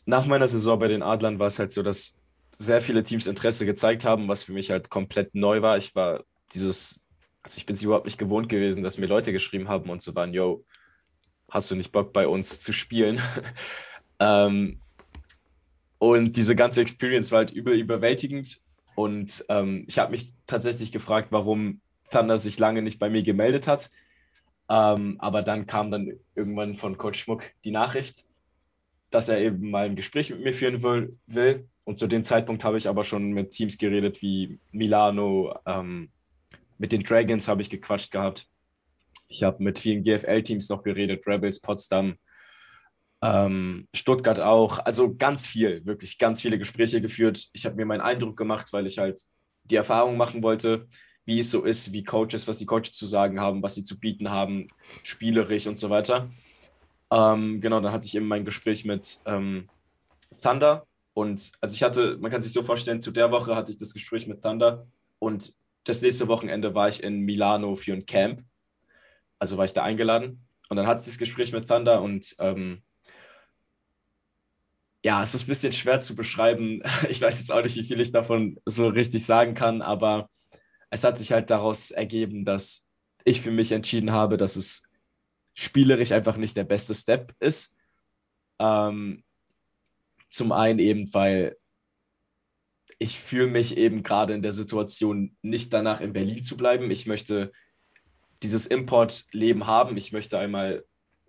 [0.06, 2.17] nach meiner Saison bei den Adlern war es halt so, dass
[2.58, 5.78] sehr viele Teams Interesse gezeigt haben, was für mich halt komplett neu war.
[5.78, 7.02] Ich war dieses,
[7.44, 10.16] also ich bin es überhaupt nicht gewohnt gewesen, dass mir Leute geschrieben haben und so
[10.16, 10.66] waren, yo,
[11.50, 13.22] hast du nicht Bock bei uns zu spielen?
[14.20, 14.82] ähm,
[16.00, 18.60] und diese ganze Experience war halt übel überwältigend.
[18.96, 23.68] Und ähm, ich habe mich tatsächlich gefragt, warum Thunder sich lange nicht bei mir gemeldet
[23.68, 23.92] hat.
[24.70, 28.26] Ähm, aber dann kam dann irgendwann von Coach Schmuck die Nachricht,
[29.10, 30.82] dass er eben mal ein Gespräch mit mir führen
[31.28, 31.68] will.
[31.84, 36.10] Und zu dem Zeitpunkt habe ich aber schon mit Teams geredet wie Milano, ähm,
[36.78, 38.48] mit den Dragons habe ich gequatscht gehabt.
[39.30, 42.16] Ich habe mit vielen GFL-Teams noch geredet, Rebels, Potsdam,
[43.22, 44.80] ähm, Stuttgart auch.
[44.80, 47.50] Also ganz viel, wirklich ganz viele Gespräche geführt.
[47.54, 49.22] Ich habe mir meinen Eindruck gemacht, weil ich halt
[49.64, 50.88] die Erfahrung machen wollte,
[51.26, 54.00] wie es so ist, wie Coaches, was die Coaches zu sagen haben, was sie zu
[54.00, 54.68] bieten haben,
[55.04, 56.30] spielerisch und so weiter.
[57.12, 59.70] Ähm, genau, dann hatte ich eben mein Gespräch mit ähm,
[60.42, 60.86] Thunder.
[61.14, 63.94] Und also ich hatte, man kann sich so vorstellen, zu der Woche hatte ich das
[63.94, 64.88] Gespräch mit Thunder
[65.20, 68.44] und das nächste Wochenende war ich in Milano für ein Camp.
[69.40, 70.46] Also war ich da eingeladen.
[70.70, 72.84] Und dann hatte ich das Gespräch mit Thunder und ähm,
[75.04, 76.82] ja, es ist ein bisschen schwer zu beschreiben.
[77.10, 80.30] Ich weiß jetzt auch nicht, wie viel ich davon so richtig sagen kann, aber
[80.90, 82.86] es hat sich halt daraus ergeben, dass
[83.24, 84.84] ich für mich entschieden habe, dass es
[85.58, 87.76] spielerisch einfach nicht der beste Step ist.
[88.60, 89.24] Ähm,
[90.30, 91.58] zum einen eben, weil
[93.00, 96.90] ich fühle mich eben gerade in der Situation nicht danach in Berlin zu bleiben.
[96.92, 97.52] Ich möchte
[98.44, 99.98] dieses Importleben haben.
[99.98, 100.86] Ich möchte einmal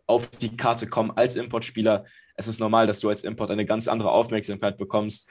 [0.07, 2.05] auf die Karte kommen als Importspieler
[2.39, 5.29] es ist normal, dass du als Import eine ganz andere Aufmerksamkeit bekommst.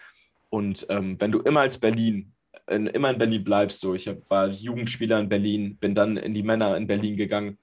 [0.50, 2.34] Und ähm, wenn du immer als Berlin,
[2.70, 6.34] in, immer in Berlin bleibst, so ich hab, war Jugendspieler in Berlin, bin dann in
[6.34, 7.58] die Männer in Berlin gegangen.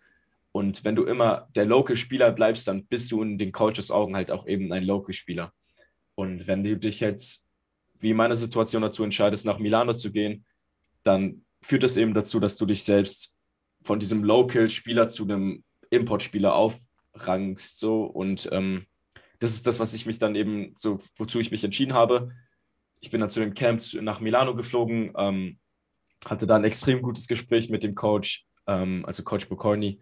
[0.56, 4.30] Und wenn du immer der Local-Spieler bleibst, dann bist du in den Coaches Augen halt
[4.30, 5.52] auch eben ein Local-Spieler.
[6.14, 7.48] Und wenn du dich jetzt,
[7.98, 10.44] wie in meiner Situation dazu entscheidest, nach Milano zu gehen,
[11.02, 13.34] dann führt das eben dazu, dass du dich selbst
[13.82, 17.80] von diesem Local-Spieler zu einem Importspieler aufrangst.
[17.80, 18.86] So und ähm,
[19.40, 22.30] das ist das, was ich mich dann eben so, wozu ich mich entschieden habe.
[23.00, 25.58] Ich bin dann zu dem Camp nach Milano geflogen, ähm,
[26.26, 30.00] hatte da ein extrem gutes Gespräch mit dem Coach, ähm, also Coach Bocorni,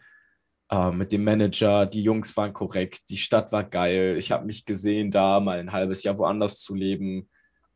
[0.73, 1.87] äh, mit dem Manager.
[1.87, 4.17] Die Jungs waren korrekt, die Stadt war geil.
[4.19, 7.29] Ich habe mich gesehen, da mal ein halbes Jahr woanders zu leben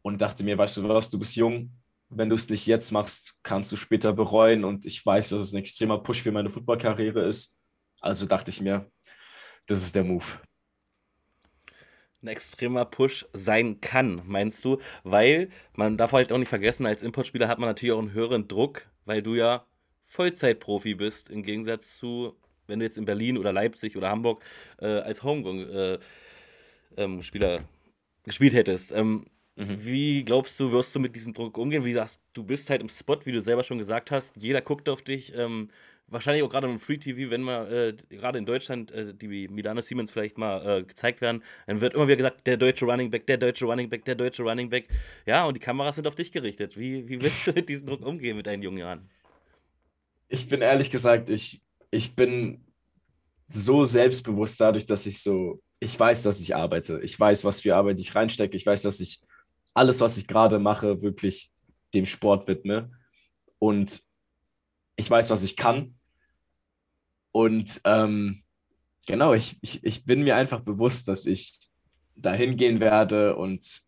[0.02, 1.72] und dachte mir, weißt du was, du bist jung.
[2.08, 4.64] Wenn du es nicht jetzt machst, kannst du später bereuen.
[4.64, 7.56] Und ich weiß, dass es ein extremer Push für meine Footballkarriere ist.
[8.00, 8.90] Also dachte ich mir,
[9.66, 10.24] das ist der Move
[12.22, 14.78] ein extremer Push sein kann, meinst du?
[15.04, 18.48] Weil man darf halt auch nicht vergessen, als Importspieler hat man natürlich auch einen höheren
[18.48, 19.66] Druck, weil du ja
[20.04, 24.42] Vollzeitprofi bist, im Gegensatz zu, wenn du jetzt in Berlin oder Leipzig oder Hamburg
[24.80, 25.98] äh, als Homegrown-Spieler
[26.96, 27.18] äh, ähm,
[28.24, 28.92] gespielt hättest.
[28.92, 29.26] Ähm,
[29.56, 29.84] mhm.
[29.84, 31.84] Wie glaubst du, wirst du mit diesem Druck umgehen?
[31.84, 34.88] Wie sagst du, bist halt im Spot, wie du selber schon gesagt hast, jeder guckt
[34.88, 35.34] auf dich.
[35.36, 35.68] Ähm,
[36.08, 39.80] wahrscheinlich auch gerade im Free TV, wenn mal äh, gerade in Deutschland äh, die Milano
[39.80, 43.26] Siemens vielleicht mal äh, gezeigt werden, dann wird immer wieder gesagt, der deutsche Running Back,
[43.26, 44.88] der deutsche Running Back, der deutsche Running Back.
[45.26, 46.76] Ja, und die Kameras sind auf dich gerichtet.
[46.78, 49.08] Wie, wie willst du mit diesem Druck umgehen mit deinen jungen Jahren?
[50.28, 51.60] Ich bin ehrlich gesagt, ich,
[51.96, 52.64] ich bin
[53.48, 57.00] so selbstbewusst dadurch, dass ich so, ich weiß, dass ich arbeite.
[57.02, 58.56] Ich weiß, was für Arbeit ich reinstecke.
[58.56, 59.20] Ich weiß, dass ich
[59.74, 61.50] alles, was ich gerade mache, wirklich
[61.94, 62.90] dem Sport widme.
[63.58, 64.02] Und
[64.96, 65.94] ich weiß, was ich kann.
[67.32, 68.42] Und ähm,
[69.06, 71.58] genau, ich, ich, ich bin mir einfach bewusst, dass ich
[72.16, 73.82] dahin gehen werde und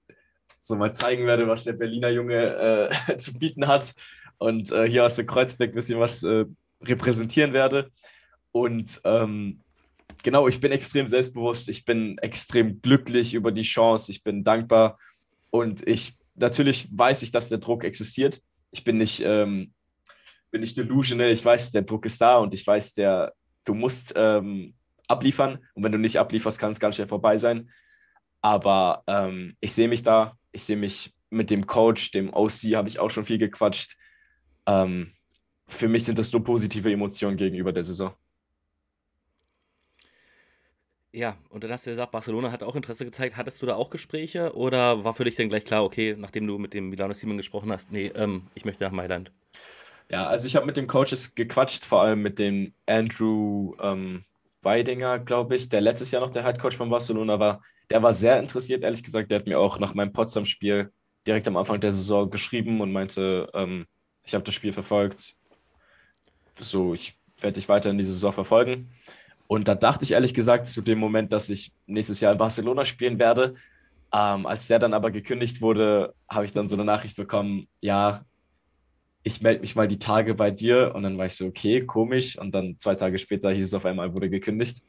[0.59, 3.95] so mal zeigen werde, was der Berliner Junge äh, zu bieten hat.
[4.39, 6.45] und äh, hier aus der Kreuzberg ein bisschen was äh,
[6.81, 7.91] repräsentieren werde.
[8.53, 9.61] Und ähm,
[10.23, 14.99] genau, ich bin extrem selbstbewusst, ich bin extrem glücklich über die Chance, ich bin dankbar
[15.51, 18.41] und ich natürlich weiß ich, dass der Druck existiert.
[18.71, 19.73] Ich bin nicht, ähm,
[20.51, 23.33] bin nicht delusional, ich weiß, der Druck ist da und ich weiß, der,
[23.65, 24.75] du musst ähm,
[25.09, 27.71] abliefern und wenn du nicht ablieferst, kann es ganz schnell vorbei sein.
[28.41, 32.89] Aber ähm, ich sehe mich da, ich sehe mich mit dem Coach, dem OC, habe
[32.89, 33.97] ich auch schon viel gequatscht.
[34.67, 35.13] Ähm,
[35.69, 38.13] für mich sind das so positive Emotionen gegenüber der Saison.
[41.13, 43.37] Ja, und dann hast du gesagt, Barcelona hat auch Interesse gezeigt.
[43.37, 46.59] Hattest du da auch Gespräche oder war für dich dann gleich klar, okay, nachdem du
[46.59, 49.33] mit dem Milano Simon gesprochen hast, nee, ähm, ich möchte nach Mailand?
[50.11, 54.25] Ja, also ich habe mit den Coaches gequatscht, vor allem mit dem Andrew ähm,
[54.63, 57.63] Weidinger, glaube ich, der letztes Jahr noch der Head Coach von Barcelona war.
[57.91, 59.31] Der war sehr interessiert, ehrlich gesagt.
[59.31, 60.93] Der hat mir auch nach meinem Potsdam-Spiel
[61.27, 63.87] direkt am Anfang der Saison geschrieben und meinte, ähm,
[64.25, 65.37] ich habe das Spiel verfolgt.
[66.59, 68.91] So, ich werde dich weiter in die Saison verfolgen.
[69.47, 72.85] Und da dachte ich ehrlich gesagt zu dem Moment, dass ich nächstes Jahr in Barcelona
[72.85, 73.55] spielen werde.
[74.13, 78.25] Ähm, als der dann aber gekündigt wurde, habe ich dann so eine Nachricht bekommen, ja,
[79.23, 80.93] ich melde mich mal die Tage bei dir.
[80.95, 82.39] Und dann war ich so, okay, komisch.
[82.39, 84.83] Und dann zwei Tage später hieß es auf einmal, wurde gekündigt.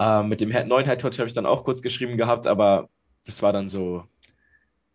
[0.00, 2.88] Ähm, mit dem neuen Head habe ich dann auch kurz geschrieben gehabt, aber
[3.24, 4.04] das war dann so,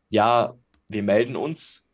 [0.10, 0.56] ja,
[0.88, 1.86] wir melden uns.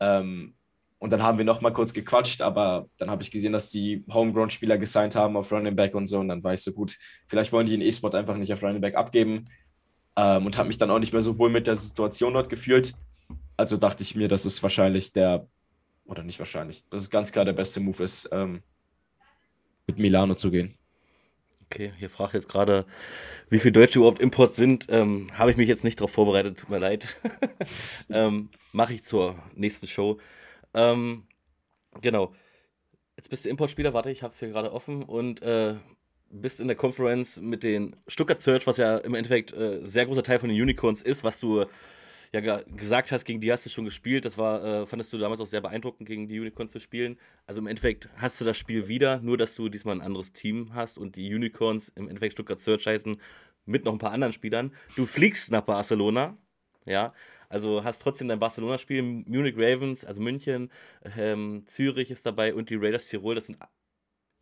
[0.00, 0.55] Ähm,
[0.98, 4.04] und dann haben wir noch mal kurz gequatscht, aber dann habe ich gesehen, dass die
[4.10, 6.18] Homegrown-Spieler gesigned haben auf Running Back und so.
[6.20, 8.80] Und dann war ich so gut, vielleicht wollen die den E-Sport einfach nicht auf Running
[8.80, 9.48] Back abgeben.
[10.16, 12.94] Ähm, und habe mich dann auch nicht mehr so wohl mit der Situation dort gefühlt.
[13.58, 15.46] Also dachte ich mir, dass es wahrscheinlich der,
[16.06, 18.62] oder nicht wahrscheinlich, dass es ganz klar der beste Move ist, ähm,
[19.86, 20.78] mit Milano zu gehen.
[21.66, 22.86] Okay, hier fragt jetzt gerade,
[23.50, 24.86] wie viele Deutsche überhaupt Imports sind.
[24.88, 27.16] Ähm, Habe ich mich jetzt nicht darauf vorbereitet, tut mir leid.
[28.08, 30.18] ähm, Mache ich zur nächsten Show.
[30.76, 31.26] Ähm,
[32.00, 32.32] genau.
[33.16, 35.76] Jetzt bist du Importspieler, warte, ich habe es hier gerade offen und äh,
[36.30, 40.22] bist in der Conference mit den Stuttgart Search, was ja im Endeffekt äh, sehr großer
[40.22, 41.64] Teil von den Unicorns ist, was du
[42.32, 44.26] ja gesagt hast, gegen die hast du schon gespielt.
[44.26, 47.18] Das war, äh, fandest du damals auch sehr beeindruckend, gegen die Unicorns zu spielen.
[47.46, 50.74] Also im Endeffekt hast du das Spiel wieder, nur dass du diesmal ein anderes Team
[50.74, 53.16] hast und die Unicorns im Endeffekt Stuttgart Search heißen,
[53.64, 54.72] mit noch ein paar anderen Spielern.
[54.96, 56.36] Du fliegst nach Barcelona,
[56.84, 57.08] ja,
[57.48, 60.70] also hast trotzdem dein Barcelona-Spiel, Munich Ravens, also München,
[61.16, 63.34] ähm, Zürich ist dabei und die Raiders Tirol.
[63.34, 63.58] Das sind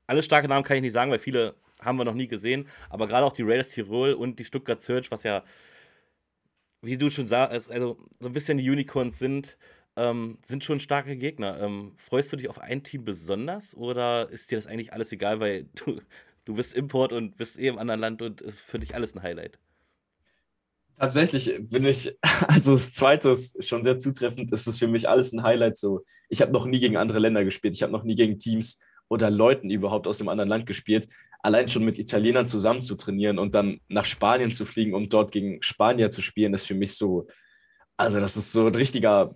[0.07, 2.69] alle starke Namen, kann ich nicht sagen, weil viele haben wir noch nie gesehen.
[2.91, 5.45] Aber gerade auch die Raiders Tirol und die Stuttgart Search, was ja,
[6.83, 9.57] wie du schon sagst, also so ein bisschen die Unicorns sind,
[9.97, 11.61] ähm, sind schon starke Gegner.
[11.61, 15.41] Ähm, freust du dich auf ein Team besonders oder ist dir das eigentlich alles egal,
[15.41, 16.01] weil du,
[16.45, 19.23] du bist Import und bist eh im anderen Land und ist für dich alles ein
[19.23, 19.59] Highlight?
[20.97, 22.17] Tatsächlich bin ich,
[22.49, 26.05] also das zweite ist schon sehr zutreffend, ist es für mich alles ein Highlight so.
[26.29, 29.31] Ich habe noch nie gegen andere Länder gespielt, ich habe noch nie gegen Teams oder
[29.31, 31.09] Leuten überhaupt aus dem anderen Land gespielt.
[31.41, 35.31] Allein schon mit Italienern zusammen zu trainieren und dann nach Spanien zu fliegen, um dort
[35.31, 37.27] gegen Spanier zu spielen, ist für mich so,
[37.97, 39.35] also das ist so ein richtiger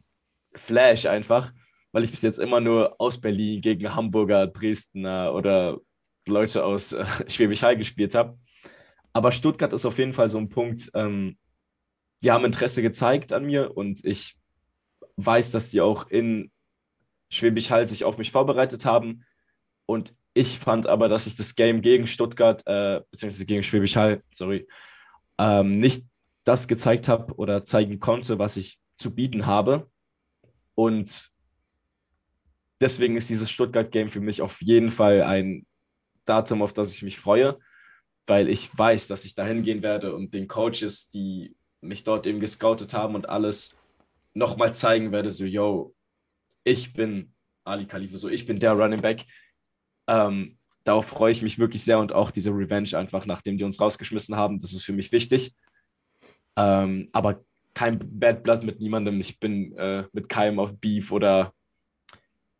[0.55, 1.53] Flash einfach,
[1.93, 5.79] weil ich bis jetzt immer nur aus Berlin gegen Hamburger, Dresdner oder
[6.27, 8.39] Leute aus äh, Schwäbisch Hall gespielt habe.
[9.13, 11.37] Aber Stuttgart ist auf jeden Fall so ein Punkt, ähm,
[12.23, 14.37] die haben Interesse gezeigt an mir und ich
[15.17, 16.51] weiß, dass die auch in
[17.31, 19.25] Schwäbisch Hall sich auf mich vorbereitet haben.
[19.87, 24.23] Und ich fand aber, dass ich das Game gegen Stuttgart, äh, beziehungsweise gegen Schwäbisch Hall,
[24.31, 24.67] sorry,
[25.39, 26.05] ähm, nicht
[26.45, 29.91] das gezeigt habe oder zeigen konnte, was ich zu bieten habe.
[30.75, 31.31] Und
[32.81, 35.67] deswegen ist dieses Stuttgart-Game für mich auf jeden Fall ein
[36.25, 37.59] Datum, auf das ich mich freue,
[38.27, 42.41] weil ich weiß, dass ich dahin gehen werde und den Coaches, die mich dort eben
[42.41, 43.77] gescoutet haben und alles
[44.35, 45.95] nochmal zeigen werde, so, yo,
[46.65, 47.33] ich bin
[47.65, 49.25] Ali Khalifa, so, ich bin der Running Back.
[50.07, 53.81] Ähm, darauf freue ich mich wirklich sehr und auch diese Revenge einfach, nachdem die uns
[53.81, 55.55] rausgeschmissen haben, das ist für mich wichtig.
[56.57, 59.21] Ähm, aber kein Bad Blood mit niemandem.
[59.21, 61.55] Ich bin äh, mit keinem auf Beef oder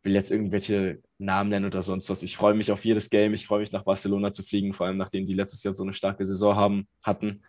[0.03, 2.23] will jetzt irgendwelche Namen nennen oder sonst was.
[2.23, 3.33] Ich freue mich auf jedes Game.
[3.33, 5.91] Ich freue mich nach Barcelona zu fliegen, vor allem nachdem die letztes Jahr so eine
[5.91, 7.43] starke Saison haben, hatten.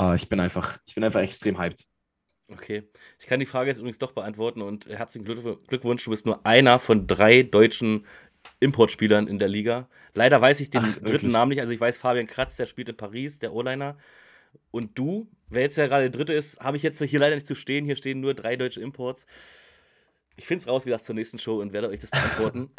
[0.00, 1.86] Uh, ich bin einfach, ich bin einfach extrem hyped.
[2.48, 2.88] Okay.
[3.18, 6.78] Ich kann die Frage jetzt übrigens doch beantworten und herzlichen Glückwunsch, du bist nur einer
[6.78, 8.06] von drei deutschen
[8.60, 9.88] Importspielern in der Liga.
[10.14, 11.60] Leider weiß ich den Ach, dritten Namen nicht.
[11.60, 13.98] Also ich weiß Fabian Kratz, der spielt in Paris, der O-Liner.
[14.70, 17.46] Und du, wer jetzt ja gerade der dritte ist, habe ich jetzt hier leider nicht
[17.46, 17.84] zu stehen.
[17.84, 19.26] Hier stehen nur drei deutsche Imports.
[20.36, 22.70] Ich finde es raus, wie gesagt, zur nächsten Show und werde euch das beantworten.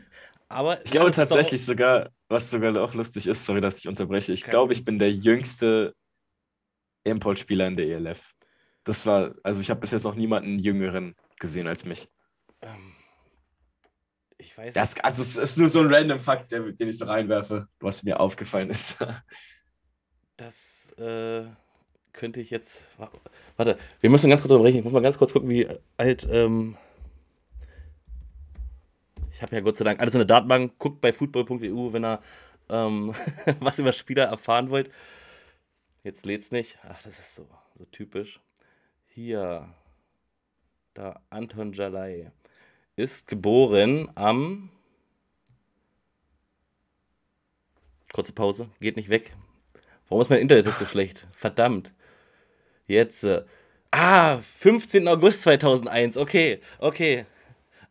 [0.48, 4.32] Aber ich glaube tatsächlich sogar, was sogar auch lustig ist, sorry, dass ich unterbreche.
[4.32, 5.94] Ich glaube, ich bin der jüngste
[7.04, 8.34] Importspieler in der ELF.
[8.84, 12.08] Das war, also ich habe bis jetzt noch niemanden jüngeren gesehen als mich.
[12.62, 12.94] Ähm,
[14.38, 17.04] Ich weiß Das, also es ist nur so ein random Fakt, der, den ich so
[17.04, 18.98] reinwerfe, was mir aufgefallen ist.
[20.36, 21.44] Das äh,
[22.12, 22.86] könnte ich jetzt.
[22.98, 23.10] wa-
[23.56, 24.78] Warte, wir müssen ganz kurz drüber rechnen.
[24.80, 26.26] Ich muss mal ganz kurz gucken, wie alt.
[26.30, 26.76] Ähm,
[29.32, 30.78] ich habe ja Gott sei Dank alles in der Datenbank.
[30.78, 32.20] Guckt bei football.eu, wenn ihr
[32.68, 33.14] ähm,
[33.60, 34.90] was über Spieler erfahren wollt.
[36.02, 36.78] Jetzt lädt's nicht.
[36.88, 37.46] Ach, das ist so,
[37.78, 38.40] so typisch.
[39.06, 39.74] Hier.
[40.94, 42.32] Da, Anton Jalai.
[42.96, 44.70] Ist geboren am.
[48.12, 48.70] Kurze Pause.
[48.80, 49.32] Geht nicht weg.
[50.08, 51.28] Warum ist mein Internet jetzt so schlecht?
[51.32, 51.92] Verdammt.
[52.86, 53.22] Jetzt.
[53.24, 53.44] Äh,
[53.90, 55.06] ah, 15.
[55.06, 56.16] August 2001.
[56.16, 57.26] Okay, okay.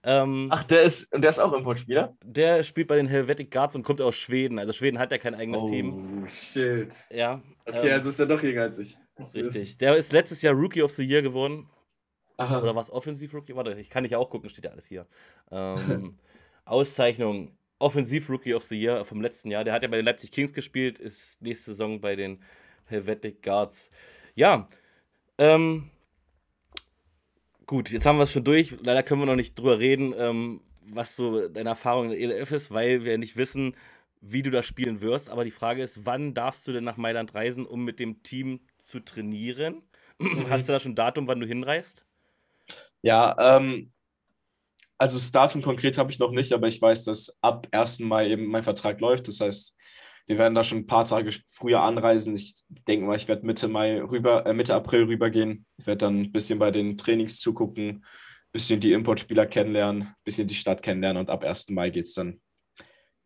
[0.03, 2.15] Ähm, Ach, der ist, und der ist auch Importspieler?
[2.23, 4.57] der spielt bei den Helvetic Guards und kommt aus Schweden.
[4.57, 6.23] Also Schweden hat ja kein eigenes Team.
[6.23, 6.93] Oh, shit.
[7.11, 7.41] Ja.
[7.65, 8.97] Okay, ähm, also ist er doch jünger als ich.
[9.35, 9.77] richtig.
[9.77, 11.69] Der ist letztes Jahr Rookie of the Year geworden.
[12.37, 12.61] Aha.
[12.61, 12.89] Oder was?
[12.89, 13.55] Offensiv Rookie?
[13.55, 15.05] Warte, ich kann nicht auch gucken, steht ja alles hier.
[15.51, 16.17] Ähm,
[16.65, 19.63] Auszeichnung Offensiv Rookie of the Year vom letzten Jahr.
[19.63, 22.41] Der hat ja bei den Leipzig Kings gespielt, ist nächste Saison bei den
[22.85, 23.89] Helvetic Guards.
[24.35, 24.67] Ja,
[25.37, 25.89] ähm,
[27.69, 28.75] gut, jetzt haben wir es schon durch.
[28.81, 32.51] Leider können wir noch nicht drüber reden, ähm, was so deine Erfahrung in der ELF
[32.51, 33.75] ist, weil wir nicht wissen,
[34.21, 35.29] wie du da spielen wirst.
[35.29, 38.61] Aber die Frage ist, wann darfst du denn nach Mailand reisen, um mit dem Team
[38.79, 39.83] zu trainieren?
[40.49, 42.07] Hast du da schon ein Datum, wann du hinreist?
[43.03, 43.91] Ja, ähm,
[44.97, 47.99] also das Datum konkret habe ich noch nicht, aber ich weiß, dass ab 1.
[47.99, 49.27] Mai eben mein Vertrag läuft.
[49.27, 49.77] Das heißt,
[50.29, 52.35] wir werden da schon ein paar Tage früher anreisen.
[52.35, 52.53] Ich
[52.87, 55.65] denke mal, ich werde Mitte Mai rüber, äh, Mitte April rübergehen.
[55.77, 58.03] Ich werde dann ein bisschen bei den Trainings zugucken, ein
[58.51, 61.69] bisschen die Importspieler kennenlernen, ein bisschen die Stadt kennenlernen und ab 1.
[61.69, 62.39] Mai geht es dann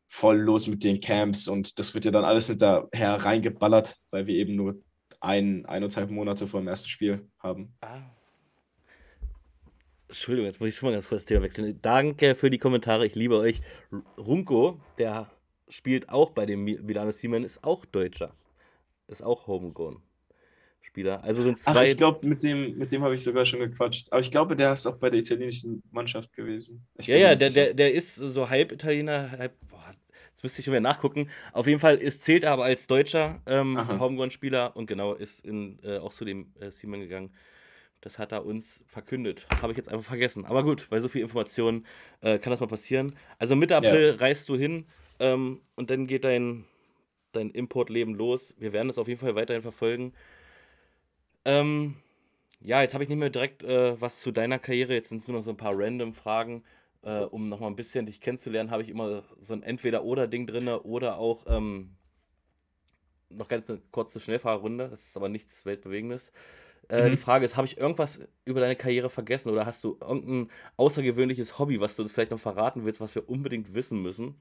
[0.07, 4.35] voll los mit den Camps und das wird ja dann alles hinterher reingeballert, weil wir
[4.35, 4.81] eben nur
[5.19, 7.75] ein, eineinhalb Monate vor dem ersten Spiel haben.
[7.81, 7.99] Ah.
[10.07, 11.79] Entschuldigung, jetzt muss ich schon mal ganz kurz das Thema wechseln.
[11.81, 13.59] Danke für die Kommentare, ich liebe euch.
[14.17, 15.29] Runko, der
[15.73, 18.35] spielt auch bei dem Mi- Milano Siemen, ist auch Deutscher.
[19.07, 20.01] Ist auch Homegrown
[20.81, 21.23] Spieler.
[21.23, 21.85] Also sind Ach, zwei.
[21.85, 24.11] ich glaube, mit dem, mit dem habe ich sogar schon gequatscht.
[24.11, 26.85] Aber ich glaube, der ist auch bei der italienischen Mannschaft gewesen.
[26.99, 29.53] Ich ja, ja, der, der, der ist so halb Italiener, halb.
[29.67, 29.91] Boah,
[30.31, 31.29] jetzt müsste ich schon wieder nachgucken.
[31.53, 33.75] Auf jeden Fall ist, zählt er aber als Deutscher ähm.
[33.99, 37.33] Homegrown-Spieler und genau ist in, äh, auch zu dem äh, Siemen gegangen.
[38.01, 39.47] Das hat er uns verkündet.
[39.61, 40.45] Habe ich jetzt einfach vergessen.
[40.45, 41.87] Aber gut, bei so viel Informationen
[42.21, 43.15] äh, kann das mal passieren.
[43.39, 44.85] Also Mitte April reist du hin
[45.23, 46.65] ähm, und dann geht dein,
[47.31, 48.53] dein Importleben los.
[48.57, 50.13] Wir werden das auf jeden Fall weiterhin verfolgen.
[51.45, 51.95] Ähm,
[52.61, 54.93] ja, jetzt habe ich nicht mehr direkt äh, was zu deiner Karriere.
[54.93, 56.63] Jetzt sind es nur noch so ein paar random Fragen.
[57.03, 61.17] Äh, um nochmal ein bisschen dich kennenzulernen, habe ich immer so ein Entweder-Oder-Ding drin oder
[61.17, 61.95] auch ähm,
[63.29, 64.89] noch ganz eine kurze Schnellfahrrunde.
[64.89, 66.31] Das ist aber nichts Weltbewegendes.
[66.89, 67.11] Äh, Mhm.
[67.11, 71.59] Die Frage ist, habe ich irgendwas über deine Karriere vergessen oder hast du irgendein außergewöhnliches
[71.59, 74.35] Hobby, was du uns vielleicht noch verraten willst, was wir unbedingt wissen müssen?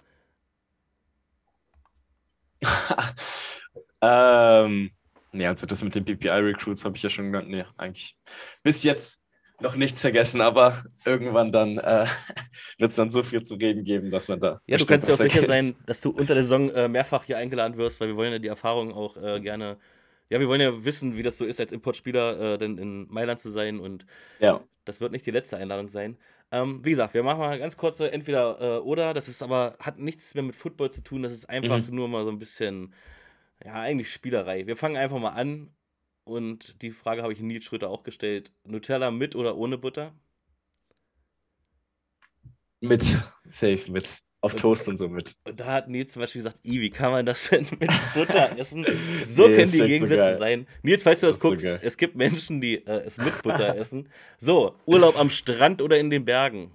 [4.00, 4.90] ähm,
[5.32, 7.48] nee, also das mit den PPI-Recruits habe ich ja schon genannt.
[7.48, 8.16] Nee, eigentlich
[8.62, 9.22] bis jetzt
[9.60, 12.06] noch nichts vergessen, aber irgendwann dann äh,
[12.78, 14.60] wird es dann so viel zu reden geben, dass man da.
[14.66, 15.52] Ja, du kannst dir auch sicher vergisst.
[15.52, 18.38] sein, dass du unter der Saison äh, mehrfach hier eingeladen wirst, weil wir wollen ja
[18.38, 19.78] die Erfahrung auch äh, gerne.
[20.28, 23.38] Ja, wir wollen ja wissen, wie das so ist, als Importspieler äh, denn in Mailand
[23.38, 24.06] zu sein und
[24.40, 26.16] Ja, das wird nicht die letzte Einladung sein.
[26.52, 29.14] Ähm, wie gesagt, wir machen mal ganz kurze entweder äh, oder.
[29.14, 31.22] Das ist aber hat nichts mehr mit Football zu tun.
[31.24, 31.88] Das ist einfach Mhm.
[31.88, 32.94] nur mal so ein bisschen,
[33.64, 34.66] ja, eigentlich Spielerei.
[34.66, 35.74] Wir fangen einfach mal an.
[36.24, 38.52] Und die Frage habe ich Nils Schröter auch gestellt.
[38.64, 40.14] Nutella mit oder ohne Butter?
[42.80, 43.02] mit.
[43.48, 44.22] Safe mit.
[44.44, 45.36] Auf Und- Toast und so mit.
[45.44, 48.58] Und da hat Nils zum Beispiel gesagt, I, wie kann man das denn mit Butter
[48.58, 48.84] essen?
[49.24, 50.38] So Nee, können die so Gegensätze geil.
[50.38, 50.66] sein.
[50.82, 51.78] Nils, falls du das, Das so guckst, geil.
[51.82, 54.08] es gibt Menschen, die äh, es mit Butter essen.
[54.38, 56.72] So, Urlaub am Strand oder in den Bergen?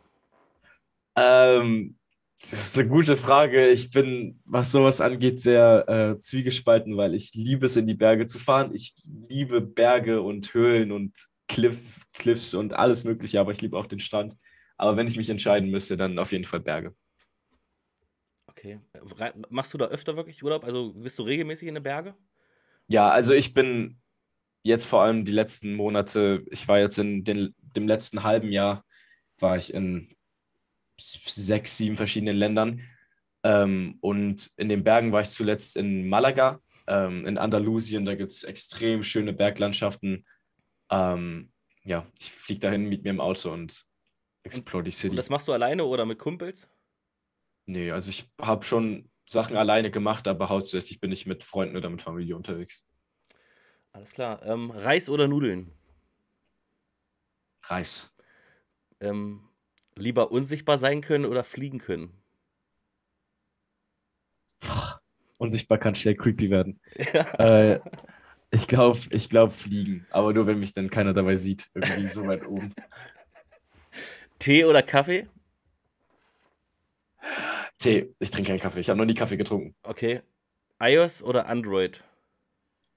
[1.18, 1.98] Ähm,
[2.40, 3.68] das ist eine gute Frage.
[3.70, 8.26] Ich bin, was sowas angeht, sehr äh, zwiegespalten, weil ich liebe es, in die Berge
[8.28, 8.72] zu fahren.
[8.74, 8.94] Ich
[9.30, 11.14] liebe Berge und Höhlen und
[11.48, 14.34] Cliff, Cliffs und alles Mögliche, aber ich liebe auch den Strand.
[14.78, 16.94] Aber wenn ich mich entscheiden müsste, dann auf jeden Fall Berge.
[18.58, 18.80] Okay.
[19.50, 20.64] Machst du da öfter wirklich Urlaub?
[20.64, 22.16] Also bist du regelmäßig in den Berge?
[22.88, 24.00] Ja, also ich bin
[24.64, 28.84] jetzt vor allem die letzten Monate, ich war jetzt in den, dem letzten halben Jahr,
[29.40, 30.16] war ich in
[31.00, 32.82] sechs, sieben verschiedenen Ländern.
[33.44, 38.06] Ähm, und in den Bergen war ich zuletzt in Malaga, ähm, in Andalusien.
[38.06, 40.26] Da gibt es extrem schöne Berglandschaften.
[40.90, 41.52] Ähm,
[41.84, 43.86] ja, ich fliege dahin mit mir im Auto und
[44.44, 45.16] explore die Und City.
[45.16, 46.68] das machst du alleine oder mit Kumpels?
[47.68, 51.90] Nee, also ich habe schon Sachen alleine gemacht, aber hauptsächlich bin ich mit Freunden oder
[51.90, 52.88] mit Familie unterwegs.
[53.92, 54.44] Alles klar.
[54.46, 55.72] Ähm, Reis oder Nudeln?
[57.64, 58.12] Reis.
[59.00, 59.48] Ähm,
[59.96, 62.14] Lieber unsichtbar sein können oder fliegen können?
[65.38, 66.80] Unsichtbar kann schnell creepy werden.
[67.40, 67.80] Äh,
[68.50, 72.26] ich glaube, ich glaub fliegen, aber nur wenn mich dann keiner dabei sieht, irgendwie so
[72.26, 72.74] weit oben.
[74.40, 75.28] Tee oder Kaffee?
[77.78, 78.80] Tee, ich trinke keinen Kaffee.
[78.80, 79.76] Ich habe noch nie Kaffee getrunken.
[79.84, 80.22] Okay.
[80.80, 82.04] iOS oder Android?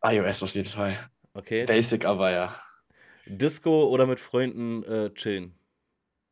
[0.02, 1.10] iOS auf jeden Fall.
[1.34, 1.64] Okay.
[1.64, 2.62] Basic, aber ja.
[3.26, 5.54] Disco oder mit Freunden äh, chillen?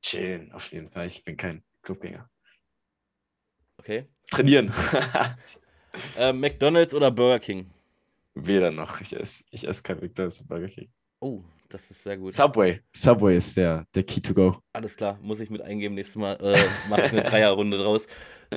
[0.02, 1.06] Chillen, auf jeden Fall.
[1.06, 2.28] Ich bin kein Clubgänger.
[3.78, 4.06] Okay.
[4.30, 4.72] Trainieren.
[6.16, 7.70] Äh, McDonalds oder Burger King?
[8.34, 9.00] Weder noch.
[9.00, 10.92] Ich esse ich ess kein McDonalds und Burger King.
[11.18, 12.32] Oh, das ist sehr gut.
[12.32, 12.80] Subway.
[12.92, 14.62] Subway ist der, der Key to go.
[14.72, 15.94] Alles klar, muss ich mit eingeben.
[15.94, 16.56] Nächstes Mal äh,
[16.88, 18.06] mache ich eine Dreierrunde draus.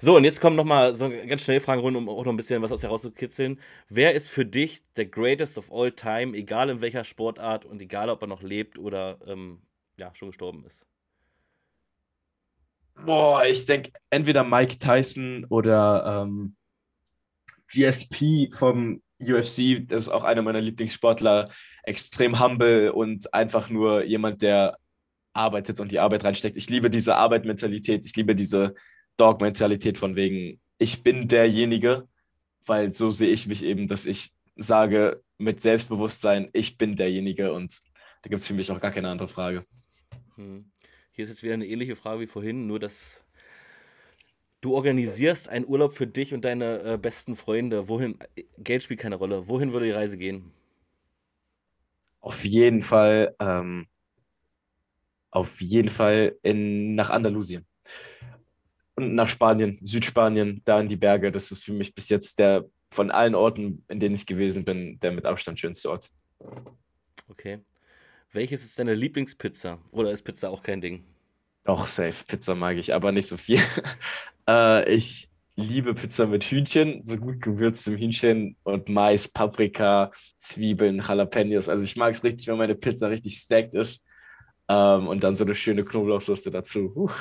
[0.00, 2.62] so, und jetzt kommen nochmal so ganz schnell Fragen rund, um auch noch ein bisschen
[2.62, 3.60] was aus herauszukitzeln.
[3.88, 8.10] Wer ist für dich der greatest of all time, egal in welcher Sportart und egal,
[8.10, 9.62] ob er noch lebt oder ähm,
[9.98, 10.86] ja, schon gestorben ist?
[13.04, 16.56] Boah, ich denke entweder Mike Tyson oder ähm,
[17.68, 21.48] GSP vom UFC, ist auch einer meiner Lieblingssportler,
[21.82, 24.78] extrem humble und einfach nur jemand, der
[25.32, 26.56] arbeitet und die Arbeit reinsteckt.
[26.56, 28.74] Ich liebe diese Arbeitmentalität, ich liebe diese
[29.16, 32.08] Dog-Mentalität von wegen, ich bin derjenige,
[32.66, 37.80] weil so sehe ich mich eben, dass ich sage mit Selbstbewusstsein, ich bin derjenige und
[38.22, 39.64] da gibt es für mich auch gar keine andere Frage.
[40.36, 40.70] Hm.
[41.12, 43.25] Hier ist jetzt wieder eine ähnliche Frage wie vorhin, nur dass
[44.60, 47.88] du organisierst einen Urlaub für dich und deine äh, besten Freunde.
[47.88, 48.18] Wohin?
[48.58, 49.48] Geld spielt keine Rolle.
[49.48, 50.52] Wohin würde die Reise gehen?
[52.20, 53.86] Auf jeden Fall, ähm,
[55.30, 57.66] auf jeden Fall in, nach Andalusien.
[58.96, 61.30] Und nach Spanien, Südspanien, da in die Berge.
[61.30, 64.98] Das ist für mich bis jetzt der von allen Orten, in denen ich gewesen bin,
[65.00, 66.10] der mit Abstand schönste Ort.
[67.28, 67.60] Okay.
[68.32, 69.78] Welches ist deine Lieblingspizza?
[69.90, 71.04] Oder ist Pizza auch kein Ding?
[71.64, 72.24] Doch, safe.
[72.26, 73.60] Pizza mag ich, aber nicht so viel.
[74.48, 81.68] äh, ich liebe Pizza mit Hühnchen, so gut gewürztem Hühnchen und Mais, Paprika, Zwiebeln, Jalapenos.
[81.68, 84.04] Also ich mag es richtig, wenn meine Pizza richtig stacked ist.
[84.68, 86.92] Ähm, und dann so eine schöne Knoblauchsoße dazu.
[86.94, 87.14] Huch.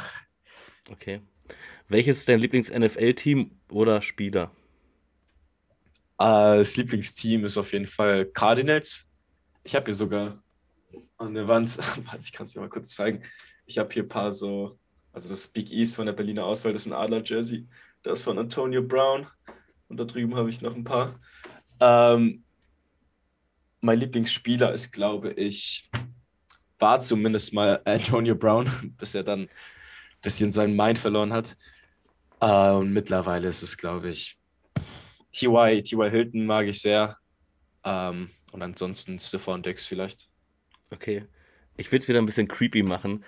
[0.92, 1.22] Okay.
[1.88, 4.52] Welches ist dein Lieblings-NFL-Team oder Spieler?
[6.18, 9.08] Äh, das Lieblingsteam ist auf jeden Fall Cardinals.
[9.64, 10.44] Ich habe hier sogar
[11.18, 11.78] an der Wand,
[12.22, 13.24] ich kann es dir mal kurz zeigen.
[13.66, 14.80] Ich habe hier ein paar so,
[15.16, 17.66] also das Big East von der Berliner Auswahl, das ist ein Adler-Jersey.
[18.04, 19.26] Das von Antonio Brown.
[19.88, 21.20] Und da drüben habe ich noch ein paar.
[21.80, 22.44] Ähm,
[23.80, 25.90] mein Lieblingsspieler ist, glaube ich,
[26.80, 29.50] war zumindest mal Antonio Brown, bis er dann ein
[30.22, 31.56] bisschen seinen Mind verloren hat.
[32.42, 34.38] Äh, und mittlerweile ist es, glaube ich,
[35.32, 35.82] T.Y.
[35.82, 36.12] T.Y.
[36.12, 37.18] Hilton mag ich sehr.
[37.86, 40.28] Ähm, und ansonsten Stefan Dix vielleicht.
[40.92, 41.26] Okay.
[41.78, 43.24] Ich will es wieder ein bisschen creepy machen.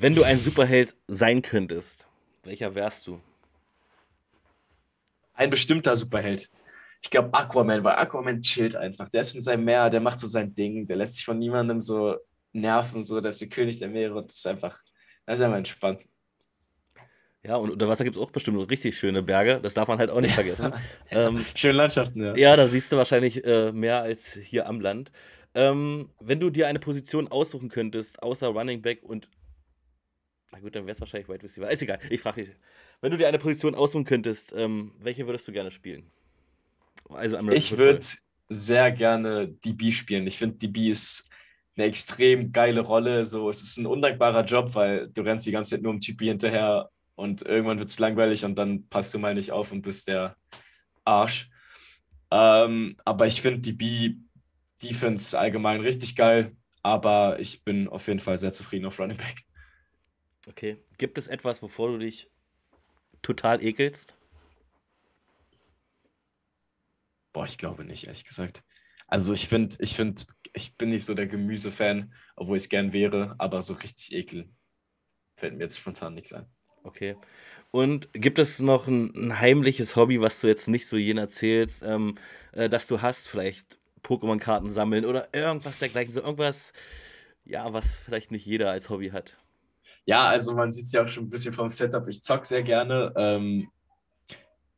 [0.00, 2.06] Wenn du ein Superheld sein könntest,
[2.44, 3.20] welcher wärst du?
[5.34, 6.48] Ein bestimmter Superheld.
[7.02, 9.08] Ich glaube Aquaman, weil Aquaman chillt einfach.
[9.08, 11.80] Der ist in seinem Meer, der macht so sein Ding, der lässt sich von niemandem
[11.80, 12.16] so
[12.52, 14.78] nerven, so, der ist der König der Meere und das ist einfach,
[15.26, 16.04] das ist einfach entspannt.
[17.42, 20.10] Ja, und unter Wasser gibt es auch bestimmt richtig schöne Berge, das darf man halt
[20.10, 20.74] auch nicht vergessen.
[21.10, 22.36] ähm, Schöne Landschaften, ja.
[22.36, 25.10] Ja, da siehst du wahrscheinlich äh, mehr als hier am Land.
[25.54, 29.28] Ähm, wenn du dir eine Position aussuchen könntest, außer Running Back und.
[30.50, 31.70] Na gut, dann wäre es wahrscheinlich Wide Receiver.
[31.70, 32.54] Ist egal, ich frage dich.
[33.00, 36.10] Wenn du dir eine Position aussuchen könntest, ähm, welche würdest du gerne spielen?
[37.10, 38.00] Also ich würde
[38.48, 40.26] sehr gerne DB spielen.
[40.26, 41.28] Ich finde, DB ist
[41.76, 43.24] eine extrem geile Rolle.
[43.24, 46.26] So, es ist ein undankbarer Job, weil du rennst die ganze Zeit nur um Typi
[46.26, 50.08] hinterher und irgendwann wird es langweilig und dann passt du mal nicht auf und bist
[50.08, 50.36] der
[51.04, 51.50] Arsch.
[52.30, 54.16] Ähm, aber ich finde DB
[54.82, 59.47] Defense allgemein richtig geil, aber ich bin auf jeden Fall sehr zufrieden auf Running Back.
[60.48, 60.78] Okay.
[60.96, 62.30] Gibt es etwas, wovor du dich
[63.22, 64.14] total ekelst?
[67.32, 68.64] Boah, ich glaube nicht, ehrlich gesagt.
[69.06, 70.22] Also ich finde, ich finde,
[70.54, 74.50] ich bin nicht so der Gemüsefan, obwohl ich es gern wäre, aber so richtig ekel
[75.38, 76.46] fällt mir jetzt spontan nichts ein.
[76.82, 77.16] Okay.
[77.70, 81.82] Und gibt es noch ein, ein heimliches Hobby, was du jetzt nicht so jenen erzählst,
[81.82, 82.16] ähm,
[82.52, 83.28] äh, dass du hast?
[83.28, 86.72] Vielleicht Pokémon-Karten sammeln oder irgendwas dergleichen, so irgendwas,
[87.44, 89.38] ja, was vielleicht nicht jeder als Hobby hat.
[90.08, 92.08] Ja, also man sieht es ja auch schon ein bisschen vom Setup.
[92.08, 93.12] Ich zock sehr gerne.
[93.14, 93.68] Ähm,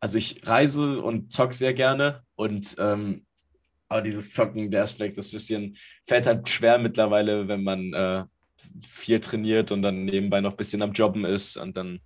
[0.00, 3.24] also ich reise und zock sehr gerne und ähm,
[3.88, 8.24] aber dieses Zocken, der Aspekt, das bisschen fällt halt schwer mittlerweile, wenn man äh,
[8.80, 12.00] viel trainiert und dann nebenbei noch ein bisschen am Jobben ist und dann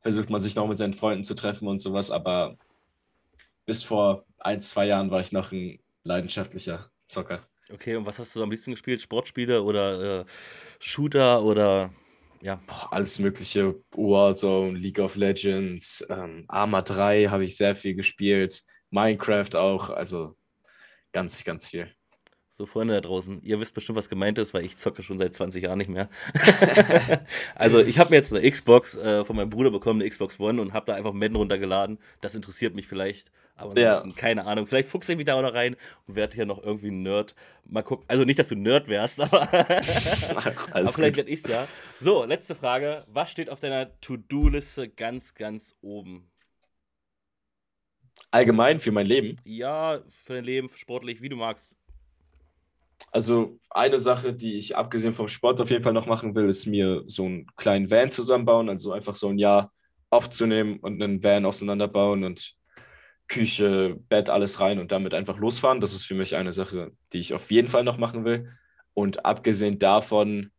[0.00, 2.10] versucht man sich noch mit seinen Freunden zu treffen und sowas.
[2.10, 2.56] Aber
[3.64, 7.46] bis vor ein, zwei Jahren war ich noch ein leidenschaftlicher Zocker.
[7.72, 9.00] Okay, und was hast du am liebsten gespielt?
[9.00, 10.24] Sportspiele oder äh,
[10.80, 11.92] Shooter oder
[12.46, 12.60] Ja.
[12.92, 19.56] Alles mögliche, Warzone, League of Legends, ähm, Arma 3 habe ich sehr viel gespielt, Minecraft
[19.56, 20.36] auch, also
[21.10, 21.90] ganz, ganz viel.
[22.50, 25.34] So, Freunde da draußen, ihr wisst bestimmt, was gemeint ist, weil ich zocke schon seit
[25.34, 26.08] 20 Jahren nicht mehr.
[27.56, 30.62] also, ich habe mir jetzt eine Xbox äh, von meinem Bruder bekommen, eine Xbox One,
[30.62, 31.98] und habe da einfach Madden runtergeladen.
[32.20, 34.02] Das interessiert mich vielleicht, aber Ja.
[34.16, 34.66] keine Ahnung.
[34.66, 35.76] Vielleicht fuchse ich mich da auch noch rein
[36.06, 37.34] und werde hier noch irgendwie ein Nerd.
[37.64, 38.04] Mal gucken.
[38.08, 39.42] Also nicht, dass du Nerd wärst, aber,
[40.72, 41.66] aber vielleicht werde ich es ja.
[42.00, 43.04] So, letzte Frage.
[43.08, 46.30] Was steht auf deiner To-Do-Liste ganz, ganz oben?
[48.30, 49.36] Allgemein für mein Leben.
[49.44, 51.72] Ja, für dein Leben, sportlich, wie du magst.
[53.12, 56.66] Also eine Sache, die ich abgesehen vom Sport auf jeden Fall noch machen will, ist
[56.66, 59.72] mir so einen kleinen Van zusammenbauen, also einfach so ein Jahr
[60.10, 62.54] aufzunehmen und einen Van auseinanderbauen und
[63.28, 65.80] Küche, Bett, alles rein und damit einfach losfahren.
[65.80, 68.52] Das ist für mich eine Sache, die ich auf jeden Fall noch machen will.
[68.94, 70.52] Und abgesehen davon,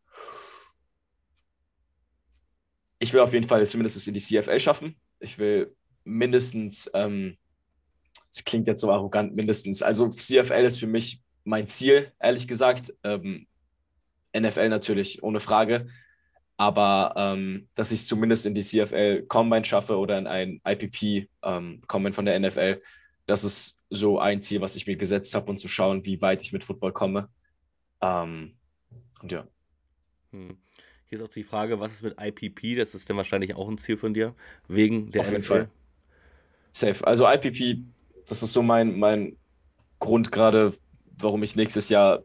[2.99, 4.99] ich will auf jeden Fall zumindest in die CFL schaffen.
[5.19, 7.37] Ich will mindestens, ähm,
[8.31, 12.93] es klingt jetzt so arrogant, mindestens, also CFL ist für mich mein Ziel, ehrlich gesagt.
[13.03, 13.47] Ähm,
[14.37, 15.87] NFL natürlich ohne Frage.
[16.57, 21.29] Aber ähm, dass ich es zumindest in die CFL Combine schaffe oder in ein IPP
[21.43, 22.81] ähm, Combine von der NFL,
[23.27, 26.41] das ist so ein Ziel, was ich mir gesetzt habe und zu schauen, wie weit
[26.41, 27.29] ich mit Football komme.
[28.01, 28.55] Ähm,
[29.21, 29.47] und ja.
[30.31, 30.57] Hm.
[31.09, 32.75] Hier ist auch die Frage, was ist mit IPP?
[32.75, 34.35] Das ist dann wahrscheinlich auch ein Ziel von dir,
[34.67, 35.47] wegen der Auf jeden NFL.
[35.47, 35.69] Fall.
[36.71, 37.07] Safe.
[37.07, 37.83] Also IPP,
[38.25, 39.37] das ist so mein, mein
[39.99, 40.73] Grund gerade,
[41.17, 42.23] warum ich nächstes Jahr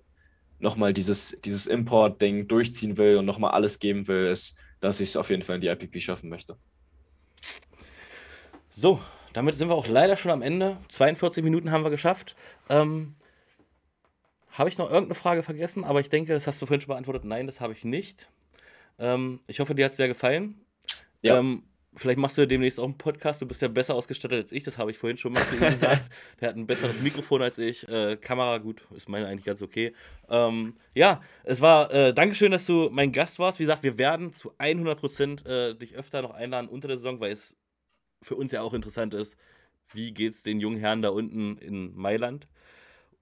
[0.62, 5.16] nochmal dieses, dieses Import-Ding durchziehen will und nochmal alles geben will, ist, dass ich es
[5.16, 6.56] auf jeden Fall in die IPP schaffen möchte.
[8.70, 9.00] So,
[9.32, 10.78] damit sind wir auch leider schon am Ende.
[10.88, 12.36] 42 Minuten haben wir geschafft.
[12.68, 13.16] Ähm,
[14.50, 15.84] habe ich noch irgendeine Frage vergessen?
[15.84, 17.24] Aber ich denke, das hast du vorhin schon beantwortet.
[17.24, 18.30] Nein, das habe ich nicht.
[18.98, 20.60] Ähm, ich hoffe, dir hat es sehr gefallen.
[21.22, 21.38] Ja.
[21.38, 23.42] Ähm, vielleicht machst du ja demnächst auch einen Podcast.
[23.42, 24.62] Du bist ja besser ausgestattet als ich.
[24.62, 26.04] Das habe ich vorhin schon mal gesagt.
[26.40, 27.86] Der hat ein besseres Mikrofon als ich.
[27.88, 29.92] Äh, Kamera, gut, ist meine eigentlich ganz okay.
[30.28, 33.58] Ähm, ja, es war, äh, Dankeschön, dass du mein Gast warst.
[33.58, 37.32] Wie gesagt, wir werden zu 100% äh, dich öfter noch einladen unter der Saison, weil
[37.32, 37.56] es
[38.22, 39.36] für uns ja auch interessant ist,
[39.92, 42.48] wie geht es den jungen Herren da unten in Mailand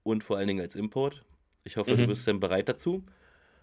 [0.03, 1.25] und vor allen Dingen als Import.
[1.63, 2.07] Ich hoffe, du Mhm.
[2.07, 3.03] bist dann bereit dazu.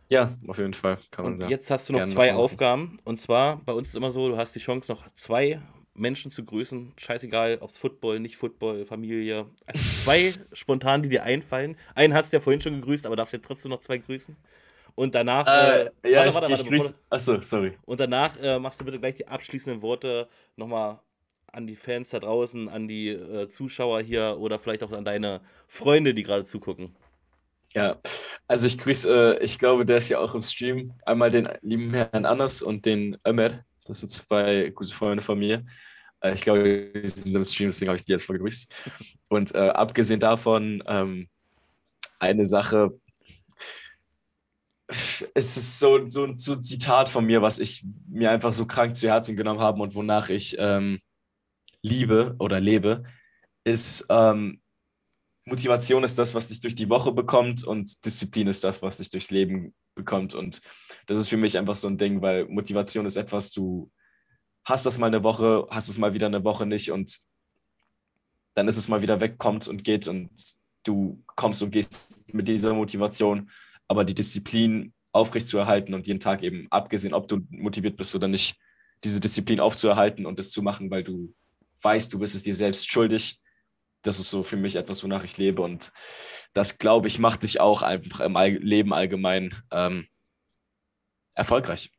[0.08, 0.98] Ja, auf jeden Fall.
[1.10, 1.48] Kann man Und ja.
[1.48, 2.38] jetzt hast du noch zwei noch.
[2.38, 2.98] Aufgaben.
[3.04, 5.60] Und zwar, bei uns ist immer so, du hast die Chance, noch zwei
[5.94, 6.94] Menschen zu grüßen.
[6.96, 9.46] Scheißegal, ob es Football, nicht Football, Familie.
[9.66, 11.76] Also zwei spontan, die dir einfallen.
[11.94, 14.36] Einen hast du ja vorhin schon gegrüßt, aber darfst jetzt trotzdem noch zwei grüßen.
[14.94, 16.94] Und danach, Äh, äh, ja, warte, ich, warte, ich warte, grüße.
[17.10, 17.76] Achso, sorry.
[17.84, 21.00] Und danach äh, machst du bitte gleich die abschließenden Worte nochmal
[21.52, 25.40] an die Fans da draußen, an die äh, Zuschauer hier oder vielleicht auch an deine
[25.66, 26.96] Freunde, die gerade zugucken.
[27.74, 28.00] Ja,
[28.46, 30.94] also ich grüße, äh, ich glaube, der ist ja auch im Stream.
[31.04, 33.64] Einmal den lieben Herrn Anders und den Ömer.
[33.84, 35.64] Das sind zwei gute Freunde von mir.
[36.20, 38.72] Äh, ich glaube, die sind im Stream, deswegen habe ich die jetzt mal gegrüßt.
[39.28, 41.28] Und äh, abgesehen davon, ähm,
[42.18, 42.98] eine Sache,
[44.88, 48.96] es ist so, so, so ein Zitat von mir, was ich mir einfach so krank
[48.96, 51.00] zu Herzen genommen habe und wonach ich ähm,
[51.82, 53.04] liebe oder lebe,
[53.64, 54.62] ist, ähm,
[55.48, 59.10] Motivation ist das, was dich durch die Woche bekommt und Disziplin ist das, was dich
[59.10, 60.34] durchs Leben bekommt.
[60.34, 60.60] Und
[61.06, 63.90] das ist für mich einfach so ein Ding, weil Motivation ist etwas, du
[64.64, 67.18] hast das mal eine Woche, hast es mal wieder eine Woche nicht und
[68.54, 70.30] dann ist es mal wieder weg, kommt und geht und
[70.84, 73.50] du kommst und gehst mit dieser Motivation,
[73.86, 78.58] aber die Disziplin aufrechtzuerhalten und jeden Tag eben, abgesehen, ob du motiviert bist oder nicht,
[79.04, 81.34] diese Disziplin aufzuerhalten und es zu machen, weil du
[81.82, 83.40] weißt, du bist es dir selbst schuldig.
[84.08, 85.92] Das ist so für mich etwas, wonach ich lebe und
[86.54, 90.08] das, glaube ich, macht dich auch einfach im Leben allgemein ähm,
[91.34, 91.90] erfolgreich.